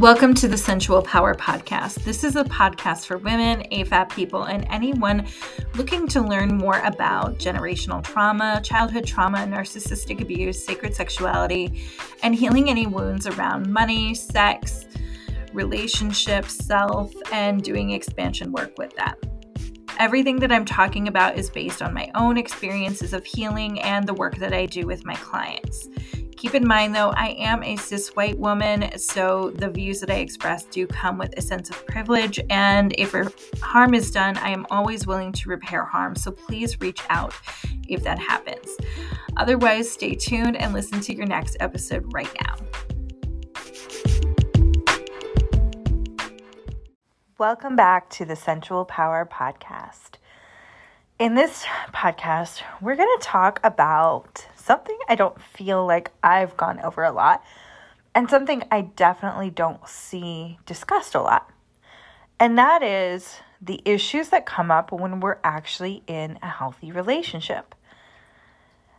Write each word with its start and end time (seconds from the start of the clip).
Welcome 0.00 0.32
to 0.36 0.48
the 0.48 0.56
Sensual 0.56 1.02
Power 1.02 1.34
Podcast. 1.34 2.04
This 2.04 2.24
is 2.24 2.34
a 2.34 2.44
podcast 2.44 3.04
for 3.04 3.18
women, 3.18 3.64
AFAB 3.70 4.08
people, 4.08 4.44
and 4.44 4.66
anyone 4.70 5.26
looking 5.74 6.08
to 6.08 6.22
learn 6.22 6.56
more 6.56 6.80
about 6.84 7.36
generational 7.36 8.02
trauma, 8.02 8.62
childhood 8.64 9.04
trauma, 9.04 9.40
narcissistic 9.40 10.22
abuse, 10.22 10.64
sacred 10.64 10.94
sexuality, 10.94 11.84
and 12.22 12.34
healing 12.34 12.70
any 12.70 12.86
wounds 12.86 13.26
around 13.26 13.70
money, 13.70 14.14
sex, 14.14 14.86
relationships, 15.52 16.54
self, 16.54 17.12
and 17.30 17.62
doing 17.62 17.90
expansion 17.90 18.52
work 18.52 18.78
with 18.78 18.96
that. 18.96 19.18
Everything 19.98 20.38
that 20.38 20.50
I'm 20.50 20.64
talking 20.64 21.08
about 21.08 21.36
is 21.36 21.50
based 21.50 21.82
on 21.82 21.92
my 21.92 22.10
own 22.14 22.38
experiences 22.38 23.12
of 23.12 23.26
healing 23.26 23.78
and 23.82 24.06
the 24.06 24.14
work 24.14 24.36
that 24.36 24.54
I 24.54 24.64
do 24.64 24.86
with 24.86 25.04
my 25.04 25.16
clients. 25.16 25.90
Keep 26.40 26.54
in 26.54 26.66
mind, 26.66 26.94
though, 26.94 27.10
I 27.10 27.36
am 27.38 27.62
a 27.62 27.76
cis 27.76 28.16
white 28.16 28.38
woman, 28.38 28.98
so 28.98 29.50
the 29.56 29.68
views 29.68 30.00
that 30.00 30.08
I 30.10 30.20
express 30.20 30.62
do 30.64 30.86
come 30.86 31.18
with 31.18 31.36
a 31.36 31.42
sense 31.42 31.68
of 31.68 31.84
privilege. 31.84 32.40
And 32.48 32.94
if 32.96 33.12
er, 33.12 33.30
harm 33.60 33.92
is 33.92 34.10
done, 34.10 34.38
I 34.38 34.48
am 34.48 34.64
always 34.70 35.06
willing 35.06 35.32
to 35.32 35.50
repair 35.50 35.84
harm. 35.84 36.16
So 36.16 36.32
please 36.32 36.80
reach 36.80 37.02
out 37.10 37.34
if 37.88 38.02
that 38.04 38.18
happens. 38.18 38.74
Otherwise, 39.36 39.90
stay 39.90 40.14
tuned 40.14 40.56
and 40.56 40.72
listen 40.72 41.02
to 41.02 41.14
your 41.14 41.26
next 41.26 41.58
episode 41.60 42.10
right 42.14 42.34
now. 42.40 42.56
Welcome 47.36 47.76
back 47.76 48.08
to 48.12 48.24
the 48.24 48.34
Sensual 48.34 48.86
Power 48.86 49.28
Podcast. 49.30 50.12
In 51.18 51.34
this 51.34 51.66
podcast, 51.92 52.62
we're 52.80 52.96
going 52.96 53.14
to 53.18 53.22
talk 53.22 53.60
about 53.62 54.46
something 54.60 54.96
I 55.08 55.14
don't 55.14 55.40
feel 55.40 55.86
like 55.86 56.10
I've 56.22 56.56
gone 56.56 56.80
over 56.80 57.02
a 57.02 57.12
lot, 57.12 57.42
and 58.14 58.28
something 58.28 58.62
I 58.70 58.82
definitely 58.82 59.50
don't 59.50 59.86
see 59.88 60.58
discussed 60.66 61.14
a 61.14 61.20
lot. 61.20 61.50
And 62.38 62.58
that 62.58 62.82
is 62.82 63.36
the 63.60 63.80
issues 63.84 64.30
that 64.30 64.46
come 64.46 64.70
up 64.70 64.92
when 64.92 65.20
we're 65.20 65.38
actually 65.44 66.02
in 66.06 66.38
a 66.42 66.48
healthy 66.48 66.92
relationship. 66.92 67.74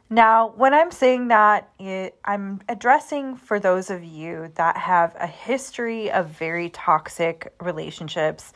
Now, 0.10 0.50
when 0.58 0.74
I'm 0.74 0.92
saying 0.92 1.30
that, 1.30 1.70
it, 1.80 2.18
I'm 2.26 2.62
addressing 2.68 3.38
for 3.38 3.60
those 3.60 3.90
of 3.90 4.04
you 4.04 4.52
that 4.56 4.76
have 4.76 5.16
a 5.18 5.26
history 5.26 6.12
of 6.12 6.28
very 6.28 6.70
toxic 6.70 7.54
relationships 7.62 8.52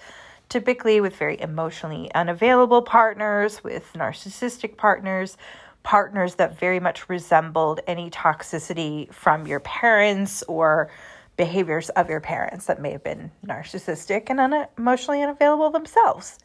typically 0.50 1.02
with 1.02 1.16
very 1.16 1.40
emotionally 1.40 2.14
unavailable 2.14 2.82
partners, 2.82 3.64
with 3.64 3.92
narcissistic 3.94 4.78
partners, 4.78 5.38
partners 5.86 6.36
that 6.36 6.60
very 6.60 6.82
much 6.82 7.08
resembled 7.08 7.80
any 7.88 8.10
toxicity 8.10 9.12
from 9.14 9.48
your 9.48 9.62
parents 9.62 10.44
or 10.44 10.92
behaviors 11.38 11.90
of 11.92 12.10
your 12.10 12.20
parents 12.20 12.66
that 12.66 12.82
may 12.82 12.92
have 12.92 13.04
been 13.04 13.32
narcissistic 13.46 14.26
and 14.30 14.40
un- 14.42 14.68
emotionally 14.78 15.22
unavailable 15.22 15.70
themselves. 15.70 16.40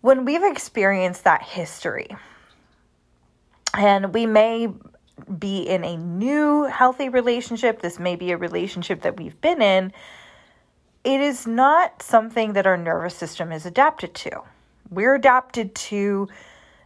When 0.00 0.24
we've 0.24 0.42
experienced 0.42 1.22
that 1.24 1.42
history, 1.42 2.08
and 3.74 4.12
we 4.12 4.26
may 4.26 4.68
be 5.38 5.62
in 5.62 5.84
a 5.84 5.96
new 5.96 6.64
healthy 6.64 7.08
relationship, 7.08 7.80
this 7.80 8.00
may 8.00 8.16
be 8.16 8.32
a 8.32 8.36
relationship 8.36 9.02
that 9.02 9.16
we've 9.16 9.40
been 9.40 9.62
in 9.62 9.92
it 11.04 11.20
is 11.20 11.46
not 11.46 12.02
something 12.02 12.52
that 12.52 12.66
our 12.66 12.76
nervous 12.76 13.14
system 13.14 13.50
is 13.50 13.66
adapted 13.66 14.14
to. 14.14 14.42
We're 14.90 15.14
adapted 15.14 15.74
to 15.74 16.28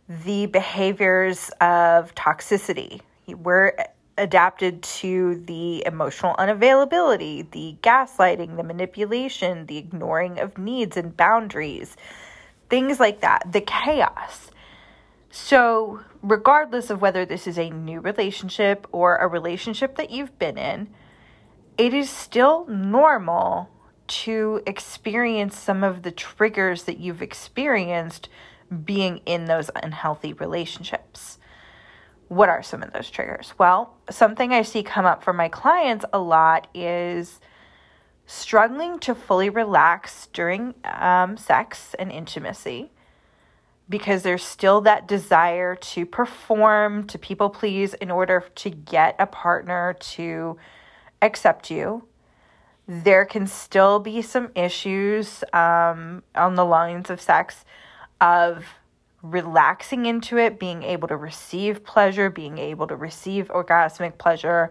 the 0.08 0.46
behaviors 0.46 1.50
of 1.60 2.14
toxicity. 2.14 3.00
We're 3.26 3.72
adapted 4.18 4.82
to 4.82 5.42
the 5.46 5.84
emotional 5.84 6.34
unavailability, 6.36 7.50
the 7.50 7.76
gaslighting, 7.82 8.56
the 8.56 8.62
manipulation, 8.62 9.66
the 9.66 9.76
ignoring 9.76 10.38
of 10.38 10.56
needs 10.56 10.96
and 10.96 11.16
boundaries, 11.16 11.96
things 12.70 12.98
like 12.98 13.20
that, 13.20 13.52
the 13.52 13.60
chaos. 13.60 14.50
So, 15.30 16.00
regardless 16.22 16.88
of 16.88 17.02
whether 17.02 17.26
this 17.26 17.46
is 17.46 17.58
a 17.58 17.68
new 17.68 18.00
relationship 18.00 18.86
or 18.90 19.16
a 19.16 19.28
relationship 19.28 19.96
that 19.96 20.10
you've 20.10 20.38
been 20.38 20.56
in, 20.56 20.88
it 21.76 21.92
is 21.92 22.08
still 22.08 22.66
normal 22.66 23.68
to 24.08 24.62
experience 24.66 25.58
some 25.58 25.84
of 25.84 26.02
the 26.02 26.10
triggers 26.10 26.84
that 26.84 26.98
you've 26.98 27.22
experienced 27.22 28.28
being 28.84 29.18
in 29.26 29.44
those 29.44 29.70
unhealthy 29.76 30.32
relationships. 30.32 31.38
What 32.28 32.48
are 32.48 32.62
some 32.62 32.82
of 32.82 32.92
those 32.92 33.08
triggers? 33.08 33.54
Well, 33.58 33.94
something 34.10 34.52
I 34.52 34.62
see 34.62 34.82
come 34.82 35.06
up 35.06 35.22
for 35.22 35.32
my 35.32 35.48
clients 35.48 36.04
a 36.12 36.18
lot 36.18 36.66
is 36.74 37.40
struggling 38.26 38.98
to 38.98 39.14
fully 39.14 39.48
relax 39.48 40.28
during 40.32 40.74
um, 40.84 41.36
sex 41.36 41.94
and 41.98 42.10
intimacy 42.10 42.90
because 43.88 44.22
there's 44.22 44.42
still 44.42 44.80
that 44.80 45.06
desire 45.06 45.76
to 45.76 46.04
perform, 46.04 47.06
to 47.06 47.18
people 47.18 47.48
please 47.48 47.94
in 47.94 48.10
order 48.10 48.44
to 48.56 48.70
get 48.70 49.14
a 49.20 49.26
partner 49.26 49.94
to 50.00 50.56
accept 51.22 51.70
you 51.70 52.02
there 52.88 53.24
can 53.24 53.46
still 53.46 53.98
be 53.98 54.22
some 54.22 54.50
issues 54.54 55.42
um, 55.52 56.22
on 56.34 56.54
the 56.54 56.64
lines 56.64 57.10
of 57.10 57.20
sex 57.20 57.64
of 58.20 58.64
relaxing 59.22 60.06
into 60.06 60.38
it, 60.38 60.58
being 60.58 60.82
able 60.82 61.08
to 61.08 61.16
receive 61.16 61.84
pleasure, 61.84 62.30
being 62.30 62.58
able 62.58 62.86
to 62.86 62.94
receive 62.94 63.48
orgasmic 63.48 64.18
pleasure. 64.18 64.70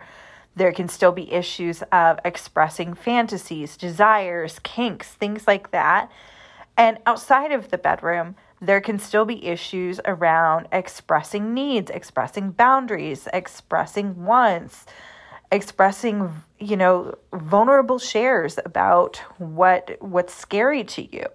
There 0.55 0.71
can 0.71 0.87
still 0.87 1.11
be 1.11 1.31
issues 1.31 1.83
of 1.91 2.19
expressing 2.23 2.93
fantasies, 2.93 3.75
desires, 3.75 4.59
kinks, 4.63 5.09
things 5.09 5.45
like 5.47 5.71
that. 5.71 6.09
And 6.77 6.99
outside 7.05 7.51
of 7.51 7.69
the 7.69 7.77
bedroom, 7.77 8.35
there 8.61 8.79
can 8.79 8.97
still 8.97 9.25
be 9.25 9.45
issues 9.45 9.99
around 10.05 10.67
expressing 10.71 11.53
needs, 11.53 11.91
expressing 11.91 12.51
boundaries, 12.51 13.27
expressing 13.33 14.23
wants, 14.23 14.85
expressing 15.51 16.43
you 16.59 16.77
know 16.77 17.15
vulnerable 17.33 17.99
shares 17.99 18.57
about 18.65 19.17
what 19.37 19.97
what's 19.99 20.33
scary 20.33 20.83
to 20.83 21.15
you. 21.15 21.25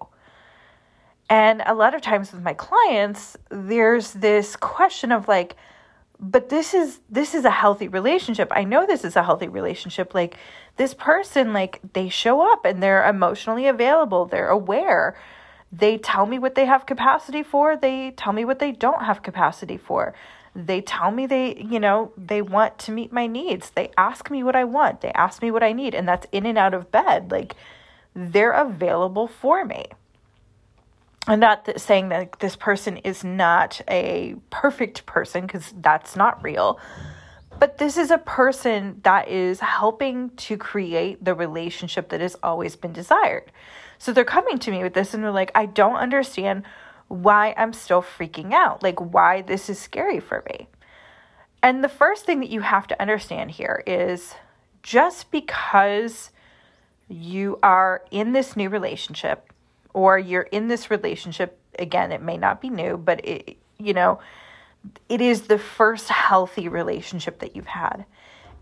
And 1.29 1.63
a 1.65 1.73
lot 1.73 1.95
of 1.95 2.01
times 2.01 2.31
with 2.31 2.41
my 2.41 2.53
clients 2.53 3.37
there's 3.49 4.13
this 4.13 4.55
question 4.55 5.11
of 5.11 5.27
like 5.27 5.55
but 6.19 6.49
this 6.49 6.75
is 6.75 6.99
this 7.09 7.33
is 7.33 7.45
a 7.45 7.49
healthy 7.49 7.87
relationship. 7.87 8.51
I 8.51 8.63
know 8.63 8.85
this 8.85 9.03
is 9.03 9.15
a 9.15 9.23
healthy 9.23 9.47
relationship. 9.47 10.13
Like 10.13 10.37
this 10.77 10.93
person 10.93 11.53
like 11.53 11.79
they 11.93 12.09
show 12.09 12.41
up 12.51 12.65
and 12.65 12.81
they're 12.81 13.07
emotionally 13.07 13.67
available. 13.67 14.25
They're 14.25 14.49
aware. 14.49 15.17
They 15.71 15.97
tell 15.97 16.25
me 16.25 16.37
what 16.37 16.55
they 16.55 16.65
have 16.65 16.85
capacity 16.85 17.43
for. 17.43 17.77
They 17.77 18.11
tell 18.11 18.33
me 18.33 18.45
what 18.45 18.59
they 18.59 18.71
don't 18.71 19.03
have 19.03 19.23
capacity 19.23 19.77
for 19.77 20.13
they 20.55 20.81
tell 20.81 21.11
me 21.11 21.25
they, 21.25 21.55
you 21.57 21.79
know, 21.79 22.11
they 22.17 22.41
want 22.41 22.77
to 22.79 22.91
meet 22.91 23.11
my 23.11 23.27
needs. 23.27 23.69
They 23.69 23.91
ask 23.97 24.29
me 24.29 24.43
what 24.43 24.55
I 24.55 24.65
want. 24.65 25.01
They 25.01 25.11
ask 25.13 25.41
me 25.41 25.49
what 25.51 25.63
I 25.63 25.71
need. 25.71 25.95
And 25.95 26.07
that's 26.07 26.27
in 26.31 26.45
and 26.45 26.57
out 26.57 26.73
of 26.73 26.91
bed. 26.91 27.31
Like 27.31 27.55
they're 28.13 28.51
available 28.51 29.27
for 29.27 29.63
me. 29.63 29.85
I'm 31.27 31.39
not 31.39 31.79
saying 31.79 32.09
that 32.09 32.39
this 32.39 32.55
person 32.55 32.97
is 32.97 33.23
not 33.23 33.79
a 33.87 34.35
perfect 34.49 35.05
person 35.05 35.45
because 35.45 35.73
that's 35.77 36.15
not 36.15 36.43
real. 36.43 36.79
But 37.59 37.77
this 37.77 37.95
is 37.95 38.09
a 38.09 38.17
person 38.17 38.99
that 39.03 39.27
is 39.27 39.59
helping 39.59 40.31
to 40.31 40.57
create 40.57 41.23
the 41.23 41.35
relationship 41.35 42.09
that 42.09 42.19
has 42.19 42.35
always 42.41 42.75
been 42.75 42.91
desired. 42.91 43.51
So 43.99 44.11
they're 44.11 44.25
coming 44.25 44.57
to 44.59 44.71
me 44.71 44.81
with 44.81 44.95
this 44.95 45.13
and 45.13 45.23
they're 45.23 45.31
like, 45.31 45.51
I 45.53 45.67
don't 45.67 45.97
understand 45.97 46.63
why 47.11 47.53
I'm 47.57 47.73
still 47.73 48.01
freaking 48.01 48.53
out, 48.53 48.81
like 48.81 48.99
why 48.99 49.41
this 49.41 49.69
is 49.69 49.77
scary 49.77 50.19
for 50.19 50.43
me. 50.49 50.67
And 51.61 51.83
the 51.83 51.89
first 51.89 52.25
thing 52.25 52.39
that 52.39 52.49
you 52.49 52.61
have 52.61 52.87
to 52.87 52.99
understand 53.01 53.51
here 53.51 53.83
is 53.85 54.33
just 54.81 55.29
because 55.29 56.31
you 57.07 57.59
are 57.61 58.03
in 58.09 58.31
this 58.31 58.55
new 58.55 58.69
relationship 58.69 59.51
or 59.93 60.17
you're 60.17 60.43
in 60.43 60.69
this 60.69 60.89
relationship 60.89 61.59
again 61.77 62.11
it 62.11 62.21
may 62.21 62.37
not 62.37 62.61
be 62.61 62.69
new 62.69 62.97
but 62.97 63.23
it 63.25 63.57
you 63.77 63.93
know 63.93 64.19
it 65.09 65.19
is 65.21 65.43
the 65.43 65.57
first 65.57 66.07
healthy 66.07 66.67
relationship 66.67 67.39
that 67.39 67.55
you've 67.55 67.67
had 67.67 68.05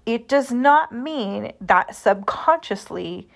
it 0.06 0.28
does 0.28 0.52
not 0.52 0.92
mean 0.92 1.54
that 1.62 1.96
subconsciously 1.96 3.30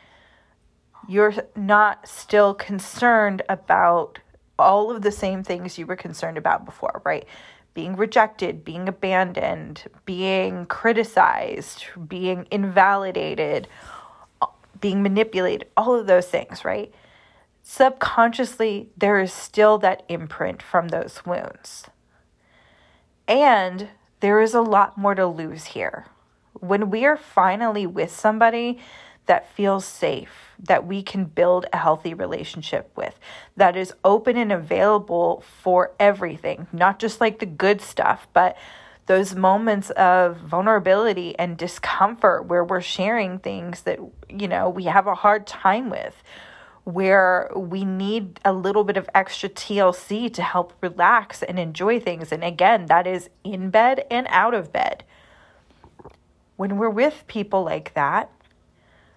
you're 1.08 1.34
not 1.56 2.08
still 2.08 2.54
concerned 2.54 3.42
about 3.48 4.20
all 4.58 4.92
of 4.92 5.02
the 5.02 5.12
same 5.12 5.44
things 5.44 5.78
you 5.78 5.86
were 5.86 5.96
concerned 5.96 6.38
about 6.38 6.66
before, 6.66 7.02
right? 7.04 7.26
Being 7.74 7.96
rejected, 7.96 8.64
being 8.64 8.88
abandoned, 8.88 9.84
being 10.06 10.66
criticized, 10.68 11.86
being 12.08 12.48
invalidated, 12.52 13.68
being 14.80 15.02
manipulated, 15.02 15.68
all 15.76 15.96
of 15.96 16.08
those 16.08 16.28
things, 16.28 16.64
right? 16.64 16.94
Subconsciously, 17.64 18.90
there 18.98 19.20
is 19.20 19.32
still 19.32 19.78
that 19.80 20.04
imprint 20.10 20.62
from 20.62 20.90
those 20.90 21.26
wounds. 21.26 21.86
And 23.28 23.90
there 24.20 24.42
is 24.42 24.54
a 24.54 24.62
lot 24.62 24.98
more 24.98 25.16
to 25.16 25.26
lose 25.26 25.66
here. 25.66 26.06
When 26.54 26.90
we 26.90 27.06
are 27.06 27.18
finally 27.18 27.88
with 27.88 28.12
somebody 28.12 28.80
that 29.26 29.52
feels 29.54 29.86
safe, 29.86 30.30
that 30.60 30.86
we 30.86 31.02
can 31.02 31.26
build 31.26 31.66
a 31.72 31.78
healthy 31.78 32.14
relationship 32.14 32.92
with, 32.96 33.20
that 33.56 33.78
is 33.78 33.94
open 34.04 34.38
and 34.38 34.52
available 34.52 35.44
for 35.62 35.92
everything, 36.00 36.68
not 36.74 37.00
just 37.00 37.22
like 37.22 37.40
the 37.40 37.46
good 37.46 37.82
stuff, 37.82 38.28
but 38.34 38.58
those 39.06 39.36
moments 39.36 39.90
of 39.92 40.38
vulnerability 40.38 41.38
and 41.38 41.58
discomfort 41.58 42.46
where 42.46 42.64
we're 42.64 42.82
sharing 42.82 43.40
things 43.40 43.82
that, 43.82 44.00
you 44.30 44.48
know, 44.48 44.70
we 44.70 44.86
have 44.86 45.08
a 45.08 45.16
hard 45.16 45.46
time 45.46 45.90
with, 45.90 46.24
where 46.86 47.50
we 47.56 47.86
need 47.86 48.40
a 48.44 48.52
little 48.52 48.84
bit 48.84 48.98
of 48.98 49.10
extra 49.16 49.48
TLC 49.48 50.34
to 50.34 50.42
help 50.42 50.74
relax 50.82 51.42
and 51.44 51.58
enjoy 51.58 52.00
things. 52.00 52.32
And 52.32 52.44
again, 52.44 52.88
that 52.88 53.08
is 53.08 53.30
in 53.44 53.70
bed 53.70 54.06
and 54.12 54.28
out 54.30 54.54
of 54.54 54.74
bed. 54.74 55.04
When 56.56 56.78
we're 56.78 56.90
with 56.90 57.24
people 57.28 57.64
like 57.64 57.94
that, 57.94 58.30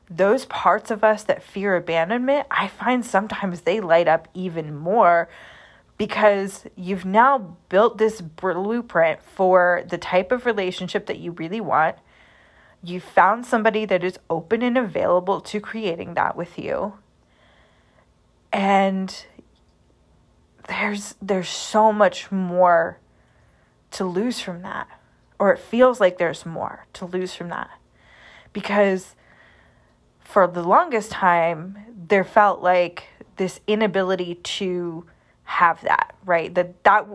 those 0.08 0.44
parts 0.46 0.90
of 0.90 1.02
us 1.02 1.24
that 1.24 1.42
fear 1.42 1.76
abandonment, 1.76 2.46
I 2.50 2.68
find 2.68 3.04
sometimes 3.04 3.62
they 3.62 3.80
light 3.80 4.08
up 4.08 4.28
even 4.34 4.74
more 4.74 5.28
because 5.98 6.64
you've 6.76 7.04
now 7.04 7.56
built 7.68 7.98
this 7.98 8.20
blueprint 8.20 9.22
for 9.22 9.82
the 9.88 9.98
type 9.98 10.30
of 10.30 10.46
relationship 10.46 11.06
that 11.06 11.18
you 11.18 11.32
really 11.32 11.60
want. 11.60 11.96
You 12.82 13.00
found 13.00 13.46
somebody 13.46 13.84
that 13.86 14.04
is 14.04 14.18
open 14.28 14.62
and 14.62 14.76
available 14.78 15.40
to 15.40 15.60
creating 15.60 16.14
that 16.14 16.36
with 16.36 16.58
you. 16.58 16.94
And 18.52 19.24
there's 20.68 21.14
there's 21.20 21.48
so 21.48 21.92
much 21.92 22.30
more 22.30 22.98
to 23.92 24.04
lose 24.04 24.40
from 24.40 24.62
that. 24.62 24.88
Or 25.38 25.52
it 25.52 25.58
feels 25.58 26.00
like 26.00 26.18
there's 26.18 26.46
more 26.46 26.86
to 26.94 27.06
lose 27.06 27.34
from 27.34 27.48
that. 27.48 27.70
Because 28.52 29.16
for 30.26 30.46
the 30.46 30.62
longest 30.62 31.12
time 31.12 31.78
there 32.08 32.24
felt 32.24 32.60
like 32.60 33.04
this 33.36 33.60
inability 33.66 34.36
to 34.36 35.06
have 35.44 35.80
that, 35.82 36.16
right? 36.24 36.54
That 36.54 36.82
that 36.84 37.06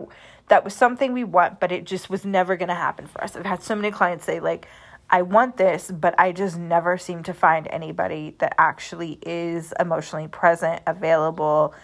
that 0.48 0.64
was 0.64 0.74
something 0.74 1.12
we 1.12 1.24
want, 1.24 1.60
but 1.60 1.72
it 1.72 1.84
just 1.84 2.10
was 2.10 2.24
never 2.24 2.56
going 2.56 2.68
to 2.68 2.74
happen 2.74 3.06
for 3.06 3.22
us. 3.22 3.36
I've 3.36 3.46
had 3.46 3.62
so 3.62 3.74
many 3.74 3.90
clients 3.90 4.24
say 4.24 4.40
like 4.40 4.66
I 5.10 5.22
want 5.22 5.58
this, 5.58 5.90
but 5.90 6.14
I 6.18 6.32
just 6.32 6.58
never 6.58 6.96
seem 6.96 7.22
to 7.24 7.34
find 7.34 7.68
anybody 7.68 8.34
that 8.38 8.54
actually 8.58 9.18
is 9.20 9.74
emotionally 9.78 10.28
present, 10.28 10.82
available, 10.86 11.74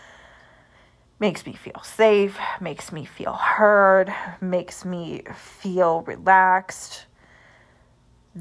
makes 1.20 1.44
me 1.44 1.52
feel 1.52 1.82
safe, 1.82 2.38
makes 2.60 2.90
me 2.90 3.04
feel 3.04 3.34
heard, 3.34 4.12
makes 4.40 4.86
me 4.86 5.22
feel 5.34 6.02
relaxed. 6.02 7.04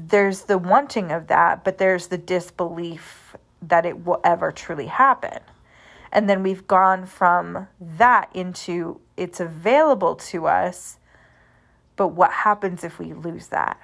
There's 0.06 0.42
the 0.42 0.58
wanting 0.58 1.10
of 1.10 1.26
that, 1.26 1.64
but 1.64 1.78
there's 1.78 2.06
the 2.06 2.18
disbelief 2.18 3.36
that 3.60 3.84
it 3.84 4.04
will 4.04 4.20
ever 4.22 4.52
truly 4.52 4.86
happen. 4.86 5.40
And 6.12 6.30
then 6.30 6.44
we've 6.44 6.66
gone 6.66 7.04
from 7.04 7.66
that 7.80 8.30
into 8.32 9.00
it's 9.16 9.40
available 9.40 10.14
to 10.14 10.46
us, 10.46 10.98
but 11.96 12.08
what 12.08 12.30
happens 12.30 12.84
if 12.84 13.00
we 13.00 13.12
lose 13.12 13.48
that? 13.48 13.78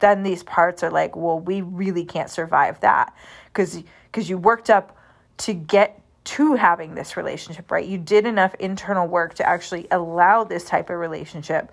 Then 0.00 0.22
these 0.22 0.42
parts 0.42 0.82
are 0.82 0.90
like, 0.90 1.16
well, 1.16 1.40
we 1.40 1.62
really 1.62 2.04
can't 2.04 2.28
survive 2.28 2.80
that 2.80 3.14
because 3.46 3.82
because 4.10 4.28
you 4.28 4.36
worked 4.36 4.68
up 4.68 4.96
to 5.38 5.54
get 5.54 5.98
to 6.24 6.54
having 6.54 6.94
this 6.94 7.16
relationship, 7.16 7.70
right? 7.70 7.86
You 7.86 7.96
did 7.96 8.26
enough 8.26 8.54
internal 8.56 9.08
work 9.08 9.34
to 9.34 9.48
actually 9.48 9.88
allow 9.90 10.44
this 10.44 10.64
type 10.64 10.90
of 10.90 10.98
relationship. 10.98 11.72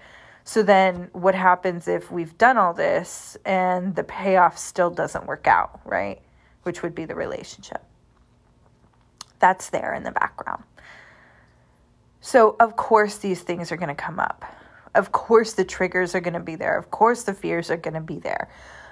So 0.49 0.63
then 0.63 1.09
what 1.13 1.35
happens 1.35 1.87
if 1.87 2.09
we've 2.09 2.35
done 2.39 2.57
all 2.57 2.73
this 2.73 3.37
and 3.45 3.95
the 3.95 4.03
payoff 4.03 4.57
still 4.57 4.89
doesn't 4.89 5.27
work 5.27 5.45
out, 5.45 5.79
right? 5.85 6.23
Which 6.63 6.81
would 6.81 6.95
be 6.95 7.05
the 7.05 7.13
relationship 7.13 7.83
that's 9.37 9.69
there 9.69 9.93
in 9.93 10.01
the 10.01 10.11
background. 10.11 10.63
So, 12.19 12.55
of 12.59 12.75
course, 12.75 13.19
these 13.19 13.43
things 13.43 13.71
are 13.71 13.77
going 13.77 13.89
to 13.89 13.93
come 13.93 14.19
up. 14.19 14.43
Of 14.95 15.11
course, 15.11 15.53
the 15.53 15.63
triggers 15.63 16.15
are 16.15 16.19
going 16.19 16.33
to 16.33 16.39
be 16.39 16.55
there. 16.55 16.79
Of 16.79 16.89
course, 16.89 17.21
the 17.21 17.35
fears 17.35 17.69
are 17.69 17.77
going 17.77 17.93
to 17.93 18.01
be 18.01 18.17
there. 18.17 18.49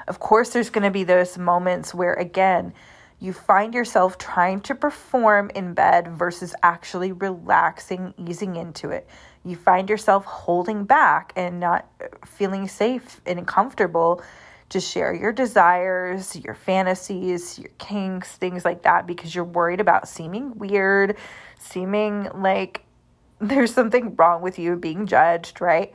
Of 0.07 0.19
course, 0.19 0.51
there's 0.51 0.69
going 0.69 0.83
to 0.83 0.91
be 0.91 1.05
those 1.05 1.39
moments 1.39 1.91
where, 1.91 2.13
again, 2.13 2.71
you 3.19 3.33
find 3.33 3.73
yourself 3.73 4.17
trying 4.17 4.61
to 4.61 4.75
perform 4.75 5.49
in 5.55 5.73
bed 5.73 6.07
versus 6.07 6.53
actually 6.61 7.11
relaxing, 7.11 8.13
easing 8.17 8.55
into 8.55 8.89
it. 8.89 9.07
You 9.43 9.55
find 9.55 9.89
yourself 9.89 10.25
holding 10.25 10.83
back 10.83 11.33
and 11.35 11.59
not 11.59 11.87
uh, 12.01 12.07
feeling 12.25 12.67
safe 12.67 13.21
and 13.25 13.47
comfortable 13.47 14.21
to 14.69 14.79
share 14.79 15.13
your 15.13 15.31
desires, 15.31 16.35
your 16.35 16.53
fantasies, 16.53 17.57
your 17.57 17.71
kinks, 17.77 18.35
things 18.35 18.65
like 18.65 18.83
that, 18.83 19.07
because 19.07 19.33
you're 19.33 19.45
worried 19.45 19.79
about 19.79 20.07
seeming 20.07 20.57
weird, 20.57 21.17
seeming 21.57 22.29
like 22.35 22.83
there's 23.39 23.73
something 23.73 24.15
wrong 24.15 24.41
with 24.41 24.59
you, 24.59 24.75
being 24.75 25.07
judged, 25.07 25.61
right? 25.61 25.93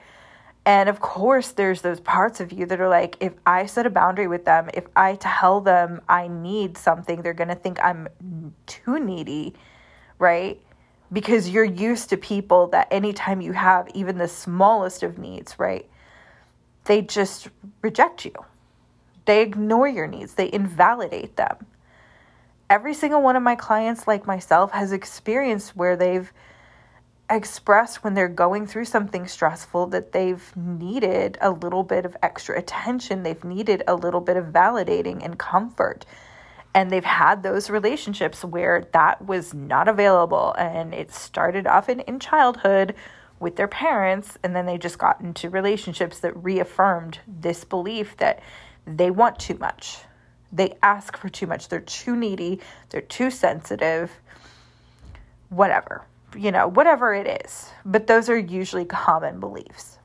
And 0.64 0.88
of 0.88 1.00
course, 1.00 1.50
there's 1.52 1.82
those 1.82 1.98
parts 2.00 2.40
of 2.40 2.52
you 2.52 2.66
that 2.66 2.80
are 2.80 2.88
like, 2.88 3.16
if 3.20 3.32
I 3.44 3.66
set 3.66 3.84
a 3.84 3.90
boundary 3.90 4.28
with 4.28 4.44
them, 4.44 4.70
if 4.74 4.84
I 4.94 5.16
tell 5.16 5.60
them 5.60 6.00
I 6.08 6.28
need 6.28 6.78
something, 6.78 7.22
they're 7.22 7.34
going 7.34 7.48
to 7.48 7.56
think 7.56 7.82
I'm 7.82 8.08
too 8.66 9.00
needy, 9.00 9.54
right? 10.18 10.60
Because 11.12 11.48
you're 11.50 11.64
used 11.64 12.10
to 12.10 12.16
people 12.16 12.68
that 12.68 12.86
anytime 12.92 13.40
you 13.40 13.52
have 13.52 13.88
even 13.94 14.18
the 14.18 14.28
smallest 14.28 15.02
of 15.02 15.18
needs, 15.18 15.58
right? 15.58 15.88
They 16.84 17.02
just 17.02 17.48
reject 17.82 18.24
you 18.24 18.32
they 19.24 19.42
ignore 19.42 19.88
your 19.88 20.06
needs, 20.06 20.34
they 20.34 20.50
invalidate 20.52 21.36
them. 21.36 21.66
Every 22.68 22.94
single 22.94 23.22
one 23.22 23.36
of 23.36 23.42
my 23.42 23.54
clients, 23.54 24.06
like 24.08 24.26
myself, 24.26 24.72
has 24.72 24.92
experienced 24.92 25.76
where 25.76 25.96
they've 25.96 26.32
expressed 27.34 28.02
when 28.02 28.14
they're 28.14 28.28
going 28.28 28.66
through 28.66 28.86
something 28.86 29.26
stressful 29.26 29.86
that 29.88 30.12
they've 30.12 30.52
needed 30.56 31.38
a 31.40 31.50
little 31.50 31.82
bit 31.82 32.04
of 32.04 32.16
extra 32.22 32.58
attention, 32.58 33.22
they've 33.22 33.44
needed 33.44 33.82
a 33.86 33.94
little 33.94 34.20
bit 34.20 34.36
of 34.36 34.46
validating 34.46 35.24
and 35.24 35.38
comfort. 35.38 36.04
And 36.74 36.90
they've 36.90 37.04
had 37.04 37.42
those 37.42 37.68
relationships 37.70 38.44
where 38.44 38.88
that 38.92 39.24
was 39.24 39.52
not 39.52 39.88
available. 39.88 40.54
And 40.58 40.94
it 40.94 41.12
started 41.12 41.66
off 41.66 41.88
in, 41.88 42.00
in 42.00 42.18
childhood 42.18 42.94
with 43.38 43.56
their 43.56 43.68
parents, 43.68 44.38
and 44.44 44.54
then 44.54 44.66
they 44.66 44.78
just 44.78 44.98
got 44.98 45.20
into 45.20 45.50
relationships 45.50 46.20
that 46.20 46.34
reaffirmed 46.42 47.18
this 47.26 47.64
belief 47.64 48.16
that 48.18 48.40
they 48.86 49.10
want 49.10 49.38
too 49.38 49.56
much. 49.58 49.98
They 50.52 50.76
ask 50.82 51.16
for 51.16 51.28
too 51.28 51.46
much. 51.46 51.68
They're 51.68 51.80
too 51.80 52.14
needy. 52.14 52.60
They're 52.90 53.00
too 53.00 53.30
sensitive. 53.30 54.12
Whatever, 55.48 56.06
you 56.36 56.50
know, 56.50 56.68
whatever 56.68 57.14
it 57.14 57.44
is. 57.44 57.70
But 57.84 58.06
those 58.06 58.28
are 58.28 58.38
usually 58.38 58.84
common 58.84 59.40
beliefs. 59.40 59.98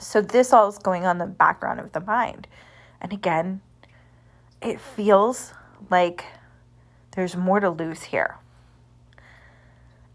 So 0.00 0.20
this 0.20 0.52
all 0.52 0.68
is 0.68 0.78
going 0.78 1.06
on 1.06 1.18
the 1.18 1.26
background 1.26 1.80
of 1.80 1.92
the 1.92 2.00
mind. 2.00 2.46
And 3.00 3.12
again, 3.12 3.60
it 4.60 4.80
feels 4.80 5.52
like 5.90 6.24
there's 7.12 7.36
more 7.36 7.60
to 7.60 7.70
lose 7.70 8.04
here. 8.04 8.36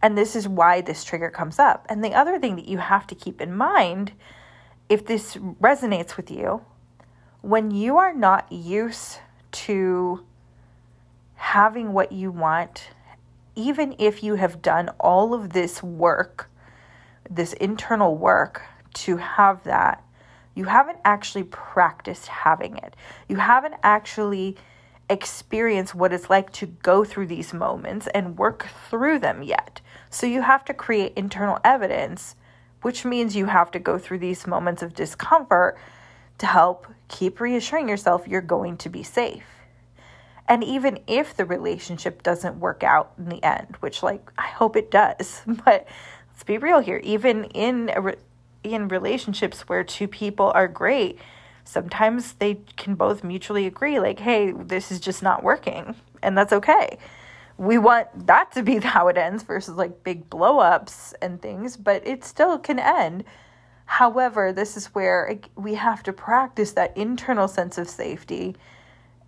And 0.01 0.17
this 0.17 0.35
is 0.35 0.47
why 0.47 0.81
this 0.81 1.03
trigger 1.03 1.29
comes 1.29 1.59
up. 1.59 1.85
And 1.89 2.03
the 2.03 2.13
other 2.13 2.39
thing 2.39 2.55
that 2.55 2.67
you 2.67 2.79
have 2.79 3.05
to 3.07 3.15
keep 3.15 3.39
in 3.39 3.55
mind 3.55 4.13
if 4.89 5.05
this 5.05 5.35
resonates 5.35 6.17
with 6.17 6.29
you 6.29 6.65
when 7.41 7.71
you 7.71 7.97
are 7.97 8.13
not 8.13 8.51
used 8.51 9.19
to 9.51 10.23
having 11.35 11.93
what 11.93 12.11
you 12.11 12.29
want, 12.31 12.89
even 13.55 13.95
if 13.99 14.23
you 14.23 14.35
have 14.35 14.61
done 14.61 14.89
all 14.99 15.33
of 15.33 15.53
this 15.53 15.83
work, 15.83 16.49
this 17.29 17.53
internal 17.53 18.15
work 18.15 18.63
to 18.93 19.17
have 19.17 19.63
that, 19.63 20.03
you 20.53 20.65
haven't 20.65 20.99
actually 21.05 21.43
practiced 21.43 22.27
having 22.27 22.77
it. 22.77 22.95
You 23.27 23.37
haven't 23.37 23.75
actually 23.83 24.57
experienced 25.09 25.95
what 25.95 26.13
it's 26.13 26.29
like 26.29 26.51
to 26.53 26.65
go 26.65 27.03
through 27.03 27.27
these 27.27 27.53
moments 27.53 28.07
and 28.07 28.37
work 28.37 28.67
through 28.89 29.19
them 29.19 29.43
yet. 29.43 29.81
So 30.09 30.25
you 30.25 30.41
have 30.41 30.65
to 30.65 30.73
create 30.73 31.13
internal 31.15 31.59
evidence, 31.63 32.35
which 32.81 33.05
means 33.05 33.35
you 33.35 33.45
have 33.45 33.71
to 33.71 33.79
go 33.79 33.97
through 33.97 34.19
these 34.19 34.47
moments 34.47 34.81
of 34.81 34.93
discomfort 34.93 35.77
to 36.37 36.45
help 36.45 36.87
keep 37.07 37.39
reassuring 37.39 37.87
yourself 37.87 38.27
you're 38.27 38.41
going 38.41 38.77
to 38.77 38.89
be 38.89 39.03
safe. 39.03 39.43
And 40.51 40.65
even 40.65 40.99
if 41.07 41.37
the 41.37 41.45
relationship 41.45 42.23
doesn't 42.23 42.59
work 42.59 42.83
out 42.83 43.13
in 43.17 43.29
the 43.29 43.41
end, 43.41 43.77
which 43.79 44.03
like 44.03 44.29
I 44.37 44.47
hope 44.47 44.75
it 44.75 44.91
does, 44.91 45.41
but 45.47 45.87
let's 46.29 46.43
be 46.45 46.57
real 46.57 46.79
here, 46.81 46.99
even 47.05 47.45
in 47.45 47.89
re- 47.97 48.17
in 48.61 48.89
relationships 48.89 49.61
where 49.69 49.85
two 49.85 50.09
people 50.09 50.51
are 50.53 50.67
great, 50.67 51.19
sometimes 51.63 52.33
they 52.33 52.55
can 52.75 52.95
both 52.95 53.23
mutually 53.23 53.65
agree 53.65 53.97
like, 53.97 54.19
"Hey, 54.19 54.51
this 54.51 54.91
is 54.91 54.99
just 54.99 55.23
not 55.23 55.41
working." 55.41 55.95
And 56.21 56.37
that's 56.37 56.51
okay. 56.51 56.97
We 57.57 57.77
want 57.77 58.27
that 58.27 58.51
to 58.51 58.61
be 58.61 58.79
how 58.95 59.07
it 59.07 59.17
ends 59.17 59.43
versus 59.43 59.75
like 59.75 60.03
big 60.03 60.29
blowups 60.29 61.13
and 61.21 61.41
things, 61.41 61.77
but 61.77 62.05
it 62.05 62.25
still 62.25 62.59
can 62.59 62.77
end 62.77 63.23
However, 63.85 64.53
this 64.53 64.77
is 64.77 64.87
where 64.95 65.37
we 65.55 65.73
have 65.75 66.01
to 66.03 66.13
practice 66.13 66.71
that 66.73 66.95
internal 66.95 67.49
sense 67.49 67.77
of 67.77 67.89
safety 67.89 68.55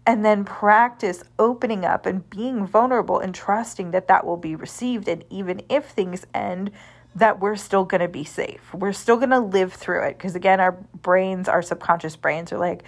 and 0.05 0.25
then 0.25 0.43
practice 0.43 1.23
opening 1.39 1.85
up 1.85 2.05
and 2.05 2.29
being 2.29 2.65
vulnerable 2.65 3.19
and 3.19 3.33
trusting 3.33 3.91
that 3.91 4.07
that 4.07 4.25
will 4.25 4.37
be 4.37 4.55
received. 4.55 5.07
And 5.07 5.23
even 5.29 5.61
if 5.69 5.85
things 5.85 6.25
end 6.33 6.71
that 7.15 7.39
we're 7.39 7.55
still 7.55 7.85
going 7.85 8.01
to 8.01 8.07
be 8.07 8.23
safe. 8.23 8.73
We're 8.73 8.93
still 8.93 9.17
going 9.17 9.29
to 9.29 9.39
live 9.39 9.73
through 9.73 10.03
it. 10.03 10.17
Because 10.17 10.35
again 10.35 10.59
our 10.59 10.73
brains 11.01 11.47
our 11.47 11.61
subconscious 11.61 12.15
brains 12.15 12.51
are 12.51 12.57
like 12.57 12.83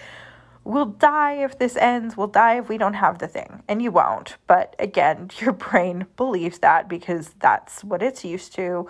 we'll 0.64 0.86
die 0.86 1.34
if 1.44 1.58
this 1.58 1.76
ends. 1.78 2.18
We'll 2.18 2.28
die 2.28 2.58
if 2.58 2.68
we 2.68 2.78
don't 2.78 2.96
have 2.96 3.20
the 3.20 3.28
thing. 3.28 3.64
And 3.68 3.82
you 3.82 3.92
won't. 3.92 4.38
But 4.48 4.76
again 4.80 5.30
your 5.40 5.54
brain 5.54 6.08
believes 6.18 6.60
that 6.60 6.90
because 6.90 7.34
that's 7.40 7.84
what 7.84 8.02
it's 8.02 8.26
used 8.26 8.54
to 8.56 8.88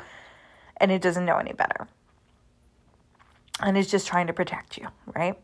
and 0.78 0.92
it 0.92 1.02
doesn't 1.02 1.26
know 1.26 1.38
any 1.38 1.54
better. 1.54 1.88
And 3.62 3.78
it's 3.78 3.90
just 3.90 4.08
trying 4.08 4.28
to 4.28 4.34
protect 4.34 4.78
you 4.78 4.88
right 5.14 5.38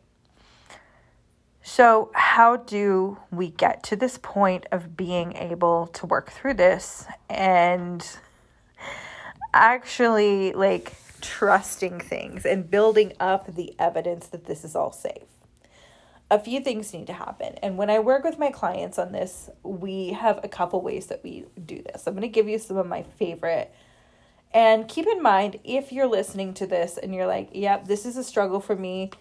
so, 1.64 2.10
how 2.14 2.58
do 2.58 3.20
we 3.32 3.50
get 3.50 3.84
to 3.84 3.96
this 3.96 4.18
point 4.18 4.66
of 4.72 4.98
being 4.98 5.34
able 5.34 5.88
to 5.88 6.08
work 6.08 6.32
through 6.32 6.56
this 6.56 7.06
and 7.30 8.06
actually 9.54 10.54
like 10.54 10.94
trusting 11.22 12.00
things 12.00 12.46
and 12.46 12.70
building 12.70 13.14
up 13.20 13.56
the 13.56 13.76
evidence 13.78 14.28
that 14.28 14.46
this 14.46 14.66
is 14.66 14.76
all 14.76 14.92
safe? 14.92 15.24
A 16.32 16.40
few 16.40 16.62
things 16.62 16.94
need 16.94 17.08
to 17.08 17.14
happen. 17.14 17.56
And 17.62 17.78
when 17.78 17.92
I 17.92 18.00
work 18.00 18.24
with 18.24 18.40
my 18.40 18.50
clients 18.50 18.98
on 18.98 19.12
this, 19.12 19.50
we 19.62 20.14
have 20.14 20.40
a 20.44 20.48
couple 20.48 20.82
ways 20.82 21.08
that 21.08 21.24
we 21.24 21.46
do 21.64 21.84
this. 21.84 22.08
I'm 22.08 22.14
going 22.14 22.22
to 22.22 22.28
give 22.28 22.48
you 22.48 22.58
some 22.58 22.78
of 22.78 22.88
my 22.88 23.04
favorite. 23.04 23.72
And 24.54 24.88
keep 24.88 25.06
in 25.06 25.22
mind, 25.22 25.60
if 25.64 25.92
you're 25.92 26.08
listening 26.08 26.54
to 26.56 26.66
this 26.66 26.98
and 26.98 27.14
you're 27.14 27.28
like, 27.28 27.50
yep, 27.54 27.86
this 27.86 28.06
is 28.06 28.18
a 28.18 28.24
struggle 28.24 28.62
for 28.62 28.76
me 28.76 29.12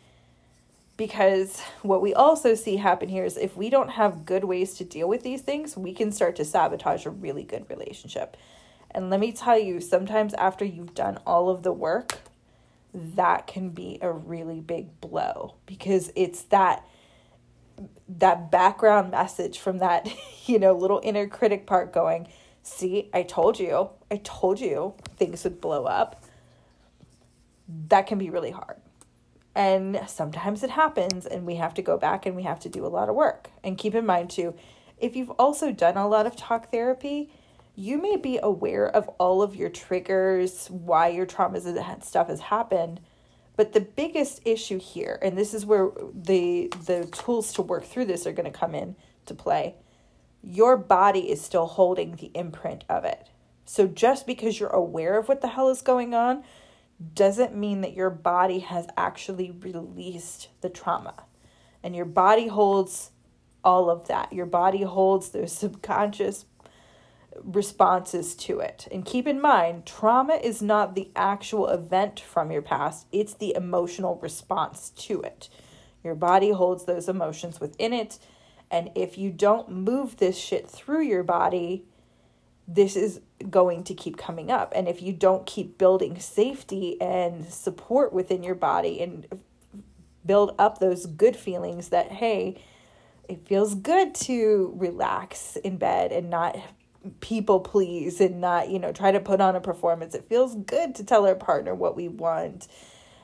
because 1.00 1.62
what 1.80 2.02
we 2.02 2.12
also 2.12 2.54
see 2.54 2.76
happen 2.76 3.08
here 3.08 3.24
is 3.24 3.38
if 3.38 3.56
we 3.56 3.70
don't 3.70 3.88
have 3.88 4.26
good 4.26 4.44
ways 4.44 4.74
to 4.74 4.84
deal 4.84 5.08
with 5.08 5.22
these 5.22 5.40
things, 5.40 5.74
we 5.74 5.94
can 5.94 6.12
start 6.12 6.36
to 6.36 6.44
sabotage 6.44 7.06
a 7.06 7.10
really 7.10 7.42
good 7.42 7.64
relationship. 7.70 8.36
And 8.90 9.08
let 9.08 9.18
me 9.18 9.32
tell 9.32 9.58
you, 9.58 9.80
sometimes 9.80 10.34
after 10.34 10.62
you've 10.62 10.94
done 10.94 11.18
all 11.26 11.48
of 11.48 11.62
the 11.62 11.72
work, 11.72 12.18
that 12.92 13.46
can 13.46 13.70
be 13.70 13.98
a 14.02 14.12
really 14.12 14.60
big 14.60 15.00
blow 15.00 15.54
because 15.64 16.12
it's 16.16 16.42
that 16.42 16.84
that 18.06 18.50
background 18.50 19.10
message 19.10 19.58
from 19.58 19.78
that, 19.78 20.06
you 20.44 20.58
know, 20.58 20.74
little 20.74 21.00
inner 21.02 21.26
critic 21.26 21.66
part 21.66 21.94
going, 21.94 22.28
"See, 22.62 23.08
I 23.14 23.22
told 23.22 23.58
you. 23.58 23.88
I 24.10 24.20
told 24.22 24.60
you 24.60 24.92
things 25.16 25.44
would 25.44 25.62
blow 25.62 25.86
up." 25.86 26.22
That 27.88 28.06
can 28.06 28.18
be 28.18 28.28
really 28.28 28.50
hard. 28.50 28.76
And 29.54 30.00
sometimes 30.06 30.62
it 30.62 30.70
happens, 30.70 31.26
and 31.26 31.44
we 31.44 31.56
have 31.56 31.74
to 31.74 31.82
go 31.82 31.98
back 31.98 32.24
and 32.24 32.36
we 32.36 32.44
have 32.44 32.60
to 32.60 32.68
do 32.68 32.86
a 32.86 32.88
lot 32.88 33.08
of 33.08 33.14
work. 33.14 33.50
And 33.64 33.76
keep 33.76 33.94
in 33.94 34.06
mind, 34.06 34.30
too, 34.30 34.54
if 34.98 35.16
you've 35.16 35.30
also 35.30 35.72
done 35.72 35.96
a 35.96 36.08
lot 36.08 36.26
of 36.26 36.36
talk 36.36 36.70
therapy, 36.70 37.30
you 37.74 38.00
may 38.00 38.16
be 38.16 38.38
aware 38.42 38.86
of 38.86 39.08
all 39.18 39.42
of 39.42 39.56
your 39.56 39.70
triggers, 39.70 40.68
why 40.68 41.08
your 41.08 41.26
traumas 41.26 41.66
and 41.66 42.04
stuff 42.04 42.28
has 42.28 42.40
happened. 42.40 43.00
But 43.56 43.72
the 43.72 43.80
biggest 43.80 44.40
issue 44.44 44.78
here, 44.78 45.18
and 45.22 45.36
this 45.36 45.54
is 45.54 45.66
where 45.66 45.90
the 46.14 46.72
the 46.86 47.06
tools 47.06 47.52
to 47.54 47.62
work 47.62 47.84
through 47.84 48.06
this 48.06 48.26
are 48.26 48.32
going 48.32 48.50
to 48.50 48.58
come 48.58 48.74
in 48.74 48.96
to 49.26 49.34
play. 49.34 49.74
Your 50.42 50.76
body 50.76 51.30
is 51.30 51.42
still 51.42 51.66
holding 51.66 52.16
the 52.16 52.30
imprint 52.34 52.84
of 52.88 53.04
it. 53.04 53.28
So 53.66 53.86
just 53.86 54.26
because 54.26 54.58
you're 54.58 54.70
aware 54.70 55.18
of 55.18 55.28
what 55.28 55.42
the 55.42 55.48
hell 55.48 55.68
is 55.68 55.82
going 55.82 56.14
on 56.14 56.42
doesn't 57.14 57.54
mean 57.54 57.80
that 57.80 57.94
your 57.94 58.10
body 58.10 58.60
has 58.60 58.86
actually 58.96 59.50
released 59.50 60.48
the 60.60 60.68
trauma. 60.68 61.14
And 61.82 61.96
your 61.96 62.04
body 62.04 62.48
holds 62.48 63.10
all 63.64 63.88
of 63.88 64.08
that. 64.08 64.32
Your 64.32 64.46
body 64.46 64.82
holds 64.82 65.30
those 65.30 65.52
subconscious 65.58 66.44
responses 67.42 68.34
to 68.34 68.60
it. 68.60 68.86
And 68.90 69.04
keep 69.04 69.26
in 69.26 69.40
mind, 69.40 69.86
trauma 69.86 70.34
is 70.34 70.60
not 70.60 70.94
the 70.94 71.10
actual 71.16 71.68
event 71.68 72.20
from 72.20 72.50
your 72.50 72.62
past, 72.62 73.06
it's 73.12 73.34
the 73.34 73.54
emotional 73.54 74.16
response 74.16 74.90
to 74.90 75.22
it. 75.22 75.48
Your 76.02 76.14
body 76.14 76.50
holds 76.50 76.84
those 76.84 77.08
emotions 77.08 77.60
within 77.60 77.92
it. 77.92 78.18
And 78.70 78.90
if 78.94 79.18
you 79.18 79.30
don't 79.30 79.68
move 79.70 80.16
this 80.16 80.38
shit 80.38 80.68
through 80.68 81.02
your 81.02 81.22
body, 81.22 81.84
this 82.72 82.94
is 82.94 83.20
going 83.48 83.82
to 83.84 83.94
keep 83.94 84.16
coming 84.16 84.50
up. 84.50 84.72
And 84.76 84.86
if 84.86 85.02
you 85.02 85.12
don't 85.12 85.44
keep 85.44 85.76
building 85.76 86.18
safety 86.20 87.00
and 87.00 87.44
support 87.44 88.12
within 88.12 88.42
your 88.42 88.54
body 88.54 89.02
and 89.02 89.26
build 90.24 90.54
up 90.58 90.78
those 90.78 91.06
good 91.06 91.36
feelings 91.36 91.88
that, 91.88 92.12
hey, 92.12 92.62
it 93.28 93.46
feels 93.46 93.74
good 93.74 94.14
to 94.14 94.72
relax 94.76 95.56
in 95.56 95.78
bed 95.78 96.12
and 96.12 96.30
not 96.30 96.56
people 97.20 97.60
please 97.60 98.20
and 98.20 98.40
not, 98.40 98.68
you 98.68 98.78
know, 98.78 98.92
try 98.92 99.10
to 99.10 99.20
put 99.20 99.40
on 99.40 99.56
a 99.56 99.60
performance. 99.60 100.14
It 100.14 100.28
feels 100.28 100.54
good 100.54 100.94
to 100.96 101.04
tell 101.04 101.26
our 101.26 101.34
partner 101.34 101.74
what 101.74 101.96
we 101.96 102.06
want 102.06 102.68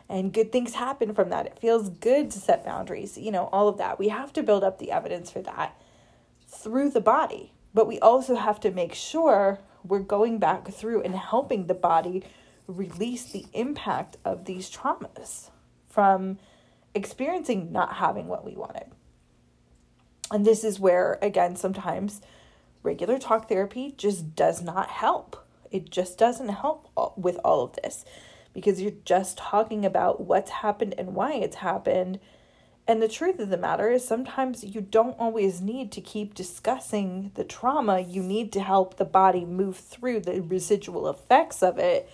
and 0.08 0.32
good 0.32 0.52
things 0.52 0.74
happen 0.74 1.14
from 1.14 1.30
that. 1.30 1.46
It 1.46 1.58
feels 1.58 1.88
good 1.88 2.30
to 2.32 2.38
set 2.38 2.64
boundaries, 2.64 3.18
you 3.18 3.30
know, 3.30 3.48
all 3.52 3.68
of 3.68 3.78
that. 3.78 3.98
We 3.98 4.08
have 4.08 4.32
to 4.34 4.42
build 4.42 4.64
up 4.64 4.78
the 4.78 4.90
evidence 4.92 5.30
for 5.30 5.42
that 5.42 5.80
through 6.48 6.90
the 6.90 7.00
body. 7.00 7.52
But 7.76 7.86
we 7.86 7.98
also 7.98 8.36
have 8.36 8.58
to 8.60 8.70
make 8.70 8.94
sure 8.94 9.60
we're 9.84 9.98
going 9.98 10.38
back 10.38 10.68
through 10.68 11.02
and 11.02 11.14
helping 11.14 11.66
the 11.66 11.74
body 11.74 12.24
release 12.66 13.30
the 13.30 13.44
impact 13.52 14.16
of 14.24 14.46
these 14.46 14.70
traumas 14.70 15.50
from 15.90 16.38
experiencing 16.94 17.70
not 17.70 17.96
having 17.96 18.28
what 18.28 18.46
we 18.46 18.56
wanted. 18.56 18.86
And 20.30 20.46
this 20.46 20.64
is 20.64 20.80
where, 20.80 21.18
again, 21.20 21.54
sometimes 21.54 22.22
regular 22.82 23.18
talk 23.18 23.46
therapy 23.46 23.92
just 23.98 24.34
does 24.34 24.62
not 24.62 24.88
help. 24.88 25.46
It 25.70 25.90
just 25.90 26.16
doesn't 26.16 26.48
help 26.48 26.88
with 27.14 27.36
all 27.44 27.62
of 27.62 27.76
this 27.82 28.06
because 28.54 28.80
you're 28.80 28.92
just 29.04 29.36
talking 29.36 29.84
about 29.84 30.22
what's 30.22 30.50
happened 30.50 30.94
and 30.96 31.14
why 31.14 31.34
it's 31.34 31.56
happened 31.56 32.20
and 32.88 33.02
the 33.02 33.08
truth 33.08 33.40
of 33.40 33.48
the 33.48 33.56
matter 33.56 33.90
is, 33.90 34.06
sometimes 34.06 34.62
you 34.62 34.80
don't 34.80 35.18
always 35.18 35.60
need 35.60 35.90
to 35.92 36.00
keep 36.00 36.34
discussing 36.34 37.32
the 37.34 37.42
trauma. 37.42 38.00
You 38.00 38.22
need 38.22 38.52
to 38.52 38.60
help 38.60 38.96
the 38.96 39.04
body 39.04 39.44
move 39.44 39.76
through 39.76 40.20
the 40.20 40.40
residual 40.40 41.08
effects 41.08 41.62
of 41.62 41.78
it 41.78 42.08